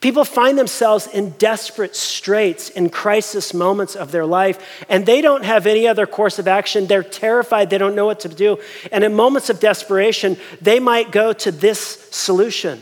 People 0.00 0.24
find 0.24 0.58
themselves 0.58 1.06
in 1.06 1.30
desperate 1.32 1.94
straits, 1.94 2.70
in 2.70 2.88
crisis 2.88 3.52
moments 3.52 3.94
of 3.94 4.12
their 4.12 4.24
life, 4.24 4.84
and 4.88 5.04
they 5.04 5.20
don't 5.20 5.44
have 5.44 5.66
any 5.66 5.86
other 5.86 6.06
course 6.06 6.38
of 6.38 6.48
action. 6.48 6.86
They're 6.86 7.02
terrified, 7.02 7.68
they 7.68 7.78
don't 7.78 7.94
know 7.94 8.06
what 8.06 8.20
to 8.20 8.28
do. 8.28 8.58
And 8.90 9.04
in 9.04 9.14
moments 9.14 9.50
of 9.50 9.60
desperation, 9.60 10.38
they 10.60 10.80
might 10.80 11.12
go 11.12 11.34
to 11.34 11.52
this 11.52 12.08
solution. 12.10 12.80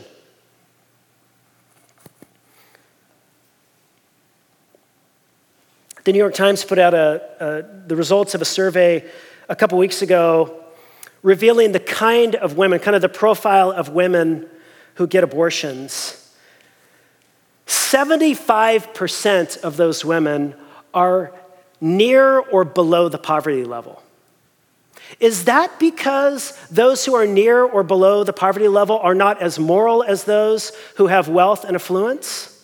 The 6.09 6.13
New 6.13 6.17
York 6.17 6.33
Times 6.33 6.65
put 6.65 6.79
out 6.79 6.95
a, 6.95 7.21
a, 7.39 7.61
the 7.87 7.95
results 7.95 8.33
of 8.33 8.41
a 8.41 8.45
survey 8.45 9.07
a 9.47 9.55
couple 9.55 9.77
weeks 9.77 10.01
ago 10.01 10.59
revealing 11.21 11.71
the 11.71 11.79
kind 11.79 12.33
of 12.33 12.57
women, 12.57 12.79
kind 12.79 12.95
of 12.95 13.03
the 13.03 13.09
profile 13.09 13.71
of 13.71 13.89
women 13.89 14.49
who 14.95 15.05
get 15.05 15.23
abortions. 15.23 16.33
75% 17.67 19.61
of 19.61 19.77
those 19.77 20.03
women 20.03 20.55
are 20.95 21.31
near 21.79 22.39
or 22.39 22.65
below 22.65 23.07
the 23.07 23.19
poverty 23.19 23.63
level. 23.63 24.01
Is 25.19 25.45
that 25.45 25.79
because 25.79 26.57
those 26.69 27.05
who 27.05 27.13
are 27.13 27.27
near 27.27 27.61
or 27.61 27.83
below 27.83 28.23
the 28.23 28.33
poverty 28.33 28.67
level 28.67 28.97
are 28.97 29.13
not 29.13 29.43
as 29.43 29.59
moral 29.59 30.01
as 30.01 30.23
those 30.23 30.71
who 30.95 31.05
have 31.05 31.27
wealth 31.27 31.63
and 31.65 31.75
affluence? 31.75 32.58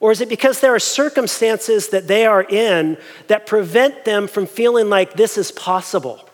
Or 0.00 0.12
is 0.12 0.20
it 0.20 0.28
because 0.28 0.60
there 0.60 0.74
are 0.74 0.78
circumstances 0.78 1.88
that 1.88 2.06
they 2.06 2.26
are 2.26 2.42
in 2.42 2.98
that 3.28 3.46
prevent 3.46 4.04
them 4.04 4.28
from 4.28 4.46
feeling 4.46 4.88
like 4.88 5.14
this 5.14 5.38
is 5.38 5.50
possible? 5.50 6.28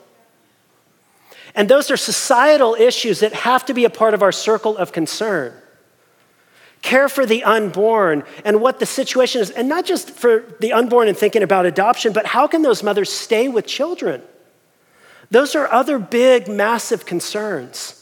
And 1.54 1.68
those 1.68 1.90
are 1.90 1.96
societal 1.96 2.74
issues 2.74 3.20
that 3.20 3.32
have 3.32 3.64
to 3.66 3.74
be 3.74 3.84
a 3.84 3.90
part 3.90 4.14
of 4.14 4.22
our 4.22 4.32
circle 4.32 4.76
of 4.76 4.92
concern 4.92 5.54
care 6.82 7.08
for 7.08 7.24
the 7.24 7.44
unborn 7.44 8.24
and 8.44 8.60
what 8.60 8.80
the 8.80 8.86
situation 8.86 9.40
is, 9.40 9.50
and 9.50 9.68
not 9.68 9.86
just 9.86 10.10
for 10.10 10.44
the 10.60 10.72
unborn 10.72 11.08
and 11.08 11.16
thinking 11.16 11.42
about 11.42 11.64
adoption, 11.64 12.12
but 12.12 12.26
how 12.26 12.46
can 12.46 12.62
those 12.62 12.82
mothers 12.82 13.10
stay 13.10 13.48
with 13.48 13.66
children? 13.66 14.20
Those 15.30 15.54
are 15.54 15.72
other 15.72 15.98
big, 15.98 16.48
massive 16.48 17.06
concerns. 17.06 18.01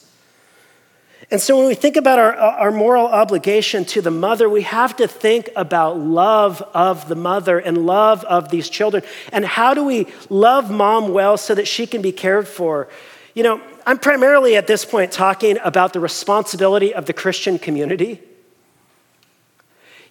And 1.31 1.41
so 1.41 1.57
when 1.57 1.69
we 1.69 1.75
think 1.75 1.97
about 1.97 2.19
our, 2.19 2.35
uh, 2.35 2.57
our 2.57 2.73
moral 2.73 3.07
obligation 3.07 3.85
to 3.87 4.03
the 4.03 4.11
mother, 4.11 4.49
we 4.49 4.63
have 4.63 4.97
to 4.97 5.07
think 5.07 5.49
about 5.55 5.97
love 5.97 6.61
of 6.75 7.09
the 7.09 7.15
mother 7.15 7.59
and 7.59 7.87
love 7.87 8.25
of 8.25 8.51
these 8.51 8.69
children. 8.69 9.05
And 9.33 9.45
how 9.45 9.73
do 9.73 9.85
we 9.85 10.09
love 10.29 10.71
mom 10.71 11.13
well 11.13 11.37
so 11.37 11.55
that 11.55 11.69
she 11.69 11.87
can 11.87 12.03
be 12.03 12.11
cared 12.11 12.49
for? 12.49 12.89
You 13.35 13.45
know, 13.45 13.61
I'm 13.87 13.99
primarily 13.99 14.57
at 14.57 14.67
this 14.67 14.85
point 14.85 15.13
talking 15.13 15.57
about 15.63 15.93
the 15.93 16.01
responsibility 16.01 16.93
of 16.93 17.07
the 17.07 17.13
Christian 17.13 17.61
community. 17.61 18.21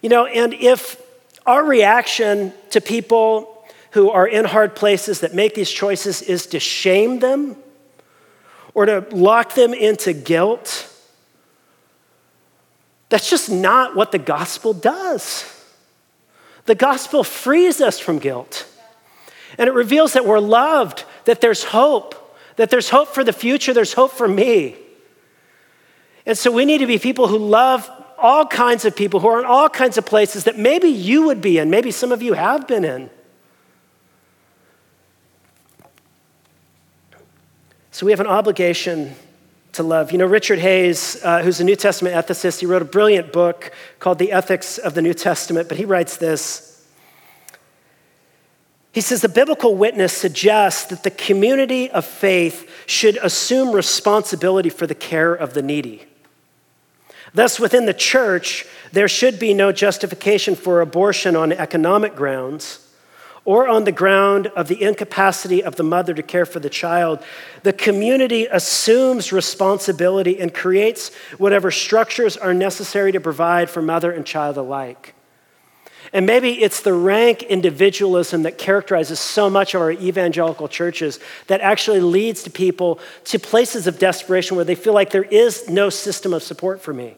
You 0.00 0.08
know, 0.08 0.24
and 0.24 0.54
if 0.54 1.00
our 1.44 1.62
reaction 1.62 2.54
to 2.70 2.80
people 2.80 3.66
who 3.90 4.08
are 4.10 4.26
in 4.26 4.46
hard 4.46 4.74
places 4.74 5.20
that 5.20 5.34
make 5.34 5.54
these 5.54 5.70
choices 5.70 6.22
is 6.22 6.46
to 6.46 6.60
shame 6.60 7.18
them 7.18 7.56
or 8.72 8.86
to 8.86 9.04
lock 9.10 9.54
them 9.54 9.74
into 9.74 10.14
guilt, 10.14 10.89
that's 13.10 13.28
just 13.28 13.50
not 13.50 13.94
what 13.94 14.12
the 14.12 14.18
gospel 14.18 14.72
does. 14.72 15.44
The 16.64 16.74
gospel 16.74 17.24
frees 17.24 17.80
us 17.80 17.98
from 17.98 18.18
guilt. 18.18 18.66
And 19.58 19.68
it 19.68 19.72
reveals 19.72 20.12
that 20.14 20.24
we're 20.24 20.38
loved, 20.38 21.04
that 21.24 21.40
there's 21.40 21.64
hope, 21.64 22.14
that 22.56 22.70
there's 22.70 22.88
hope 22.88 23.08
for 23.08 23.24
the 23.24 23.32
future, 23.32 23.74
there's 23.74 23.92
hope 23.92 24.12
for 24.12 24.28
me. 24.28 24.76
And 26.24 26.38
so 26.38 26.52
we 26.52 26.64
need 26.64 26.78
to 26.78 26.86
be 26.86 26.98
people 26.98 27.26
who 27.26 27.38
love 27.38 27.90
all 28.16 28.46
kinds 28.46 28.84
of 28.84 28.94
people, 28.94 29.18
who 29.18 29.28
are 29.28 29.40
in 29.40 29.46
all 29.46 29.68
kinds 29.68 29.98
of 29.98 30.06
places 30.06 30.44
that 30.44 30.56
maybe 30.58 30.88
you 30.88 31.26
would 31.26 31.40
be 31.40 31.58
in, 31.58 31.70
maybe 31.70 31.90
some 31.90 32.12
of 32.12 32.22
you 32.22 32.34
have 32.34 32.68
been 32.68 32.84
in. 32.84 33.10
So 37.90 38.06
we 38.06 38.12
have 38.12 38.20
an 38.20 38.26
obligation 38.26 39.16
to 39.72 39.82
love. 39.82 40.12
You 40.12 40.18
know, 40.18 40.26
Richard 40.26 40.58
Hays, 40.58 41.22
uh, 41.24 41.42
who's 41.42 41.60
a 41.60 41.64
New 41.64 41.76
Testament 41.76 42.14
ethicist, 42.14 42.60
he 42.60 42.66
wrote 42.66 42.82
a 42.82 42.86
brilliant 42.86 43.32
book 43.32 43.72
called 43.98 44.18
The 44.18 44.32
Ethics 44.32 44.78
of 44.78 44.94
the 44.94 45.02
New 45.02 45.14
Testament, 45.14 45.68
but 45.68 45.78
he 45.78 45.84
writes 45.84 46.16
this. 46.16 46.66
He 48.92 49.00
says 49.00 49.20
the 49.20 49.28
biblical 49.28 49.76
witness 49.76 50.12
suggests 50.12 50.86
that 50.86 51.04
the 51.04 51.12
community 51.12 51.88
of 51.90 52.04
faith 52.04 52.68
should 52.86 53.16
assume 53.18 53.72
responsibility 53.72 54.68
for 54.68 54.86
the 54.86 54.96
care 54.96 55.32
of 55.32 55.54
the 55.54 55.62
needy. 55.62 56.06
Thus, 57.32 57.60
within 57.60 57.86
the 57.86 57.94
church, 57.94 58.66
there 58.90 59.06
should 59.06 59.38
be 59.38 59.54
no 59.54 59.70
justification 59.70 60.56
for 60.56 60.80
abortion 60.80 61.36
on 61.36 61.52
economic 61.52 62.16
grounds 62.16 62.89
or 63.44 63.68
on 63.68 63.84
the 63.84 63.92
ground 63.92 64.48
of 64.48 64.68
the 64.68 64.82
incapacity 64.82 65.62
of 65.62 65.76
the 65.76 65.82
mother 65.82 66.12
to 66.14 66.22
care 66.22 66.46
for 66.46 66.60
the 66.60 66.70
child, 66.70 67.22
the 67.62 67.72
community 67.72 68.46
assumes 68.46 69.32
responsibility 69.32 70.38
and 70.38 70.52
creates 70.52 71.14
whatever 71.38 71.70
structures 71.70 72.36
are 72.36 72.52
necessary 72.52 73.12
to 73.12 73.20
provide 73.20 73.70
for 73.70 73.80
mother 73.80 74.12
and 74.12 74.26
child 74.26 74.56
alike. 74.56 75.14
And 76.12 76.26
maybe 76.26 76.62
it's 76.62 76.80
the 76.80 76.92
rank 76.92 77.44
individualism 77.44 78.42
that 78.42 78.58
characterizes 78.58 79.20
so 79.20 79.48
much 79.48 79.74
of 79.74 79.80
our 79.80 79.92
evangelical 79.92 80.66
churches 80.66 81.20
that 81.46 81.60
actually 81.60 82.00
leads 82.00 82.42
to 82.42 82.50
people 82.50 82.98
to 83.24 83.38
places 83.38 83.86
of 83.86 83.98
desperation 83.98 84.56
where 84.56 84.64
they 84.64 84.74
feel 84.74 84.92
like 84.92 85.10
there 85.10 85.22
is 85.22 85.68
no 85.68 85.88
system 85.88 86.34
of 86.34 86.42
support 86.42 86.80
for 86.80 86.92
me. 86.92 87.16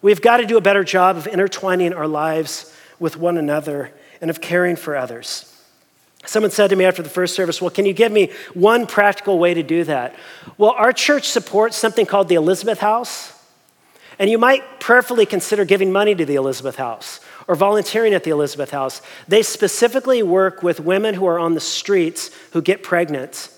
We've 0.00 0.22
got 0.22 0.38
to 0.38 0.46
do 0.46 0.56
a 0.56 0.62
better 0.62 0.84
job 0.84 1.16
of 1.16 1.26
intertwining 1.26 1.92
our 1.92 2.06
lives 2.06 2.74
with 2.98 3.16
one 3.16 3.36
another 3.36 3.92
and 4.20 4.30
of 4.30 4.40
caring 4.40 4.76
for 4.76 4.96
others. 4.96 5.54
Someone 6.26 6.50
said 6.50 6.68
to 6.70 6.76
me 6.76 6.84
after 6.84 7.02
the 7.02 7.08
first 7.08 7.34
service, 7.34 7.62
Well, 7.62 7.70
can 7.70 7.86
you 7.86 7.92
give 7.92 8.12
me 8.12 8.32
one 8.54 8.86
practical 8.86 9.38
way 9.38 9.54
to 9.54 9.62
do 9.62 9.84
that? 9.84 10.14
Well, 10.56 10.72
our 10.72 10.92
church 10.92 11.28
supports 11.28 11.76
something 11.76 12.06
called 12.06 12.28
the 12.28 12.34
Elizabeth 12.34 12.80
House. 12.80 13.32
And 14.18 14.28
you 14.28 14.36
might 14.36 14.80
prayerfully 14.80 15.26
consider 15.26 15.64
giving 15.64 15.92
money 15.92 16.14
to 16.14 16.24
the 16.24 16.34
Elizabeth 16.34 16.76
House 16.76 17.20
or 17.46 17.54
volunteering 17.54 18.14
at 18.14 18.24
the 18.24 18.30
Elizabeth 18.30 18.72
House. 18.72 19.00
They 19.28 19.42
specifically 19.42 20.24
work 20.24 20.62
with 20.62 20.80
women 20.80 21.14
who 21.14 21.26
are 21.26 21.38
on 21.38 21.54
the 21.54 21.60
streets 21.60 22.30
who 22.52 22.60
get 22.60 22.82
pregnant 22.82 23.48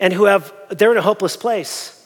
and 0.00 0.14
who 0.14 0.24
have, 0.24 0.54
they're 0.70 0.92
in 0.92 0.96
a 0.96 1.02
hopeless 1.02 1.36
place. 1.36 1.99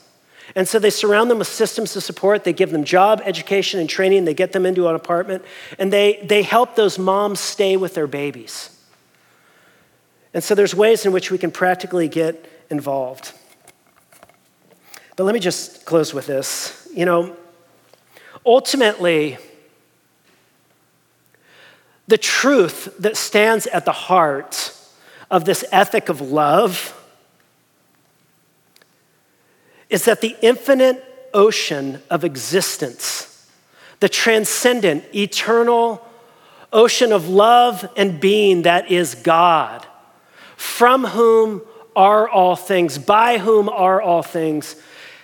And 0.55 0.69
so 0.69 0.79
they 0.79 0.91
surround 0.91 1.31
them 1.31 1.39
with 1.39 1.49
systems 1.49 1.97
of 1.97 2.03
support. 2.03 2.45
They 2.45 2.53
give 2.53 2.71
them 2.71 2.85
job, 2.85 3.23
education, 3.25 3.81
and 3.81 3.89
training. 3.89 4.25
They 4.25 4.35
get 4.35 4.53
them 4.53 4.67
into 4.67 4.89
an 4.89 4.95
apartment. 4.95 5.45
And 5.79 5.93
they, 5.93 6.21
they 6.25 6.43
help 6.43 6.77
those 6.77 6.99
moms 6.99 7.41
stay 7.41 7.77
with 7.77 7.95
their 7.95 8.07
babies. 8.07 8.71
And 10.35 10.43
so 10.43 10.55
there's 10.55 10.75
ways 10.75 11.07
in 11.07 11.13
which 11.13 11.31
we 11.31 11.39
can 11.39 11.51
practically 11.51 12.09
get 12.09 12.51
involved. 12.71 13.33
But 15.17 15.25
let 15.25 15.35
me 15.35 15.41
just 15.41 15.85
close 15.85 16.13
with 16.13 16.27
this. 16.27 16.89
You 16.95 17.05
know, 17.05 17.37
ultimately, 18.45 19.39
the 22.07 22.19
truth 22.19 22.95
that 22.99 23.17
stands 23.17 23.67
at 23.69 23.85
the 23.85 23.93
heart 23.93 24.77
of 25.31 25.45
this 25.45 25.65
ethic 25.73 26.09
of 26.09 26.21
love 26.21 27.01
is 29.95 30.07
that 30.07 30.21
the 30.21 30.35
infinite 30.43 31.31
ocean 31.33 32.03
of 32.11 32.25
existence, 32.25 33.49
the 34.01 34.09
transcendent, 34.09 35.05
eternal 35.15 36.05
ocean 36.73 37.13
of 37.13 37.29
love 37.29 37.89
and 37.97 38.19
being 38.19 38.63
that 38.63 38.91
is 38.91 39.15
God, 39.15 39.87
from 40.57 41.05
whom 41.05 41.63
are 41.95 42.29
all 42.29 42.57
things, 42.57 42.99
by 42.99 43.39
whom 43.39 43.69
are 43.69 44.03
all 44.03 44.25
things, 44.25 44.75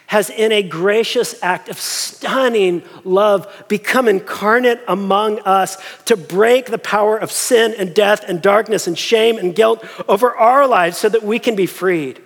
has 0.07 0.31
in 0.31 0.53
a 0.53 0.63
gracious 0.63 1.35
act 1.43 1.69
of 1.69 1.77
stunning 1.77 2.85
love 3.03 3.65
become 3.67 4.07
incarnate 4.07 4.81
among 4.87 5.41
us 5.41 5.79
to 6.05 6.17
break 6.17 6.67
the 6.67 6.79
power 6.79 7.19
of 7.19 7.33
sin 7.33 7.75
and 7.77 7.93
death 7.93 8.23
and 8.29 8.41
darkness 8.41 8.87
and 8.87 8.97
shame 8.97 9.37
and 9.37 9.57
guilt 9.57 9.85
over 10.07 10.33
our 10.37 10.69
lives 10.69 10.97
so 10.97 11.09
that 11.09 11.25
we 11.25 11.41
can 11.41 11.57
be 11.57 11.67
freed. 11.67 12.23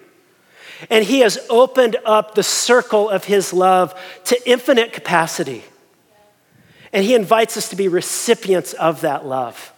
And 0.91 1.05
He 1.05 1.20
has 1.20 1.39
opened 1.49 1.97
up 2.05 2.35
the 2.35 2.43
circle 2.43 3.09
of 3.09 3.25
His 3.25 3.53
love 3.53 3.99
to 4.25 4.51
infinite 4.51 4.93
capacity. 4.93 5.64
And 6.93 7.05
He 7.05 7.14
invites 7.14 7.57
us 7.57 7.68
to 7.70 7.77
be 7.77 7.89
recipients 7.89 8.72
of 8.75 9.01
that 9.03 9.27
love. 9.27 9.72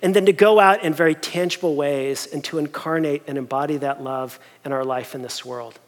And 0.00 0.14
then 0.14 0.26
to 0.26 0.32
go 0.32 0.60
out 0.60 0.84
in 0.84 0.94
very 0.94 1.14
tangible 1.14 1.74
ways 1.74 2.26
and 2.26 2.44
to 2.44 2.58
incarnate 2.58 3.22
and 3.26 3.36
embody 3.36 3.78
that 3.78 4.02
love 4.02 4.38
in 4.64 4.72
our 4.72 4.84
life 4.84 5.14
in 5.14 5.22
this 5.22 5.44
world. 5.44 5.78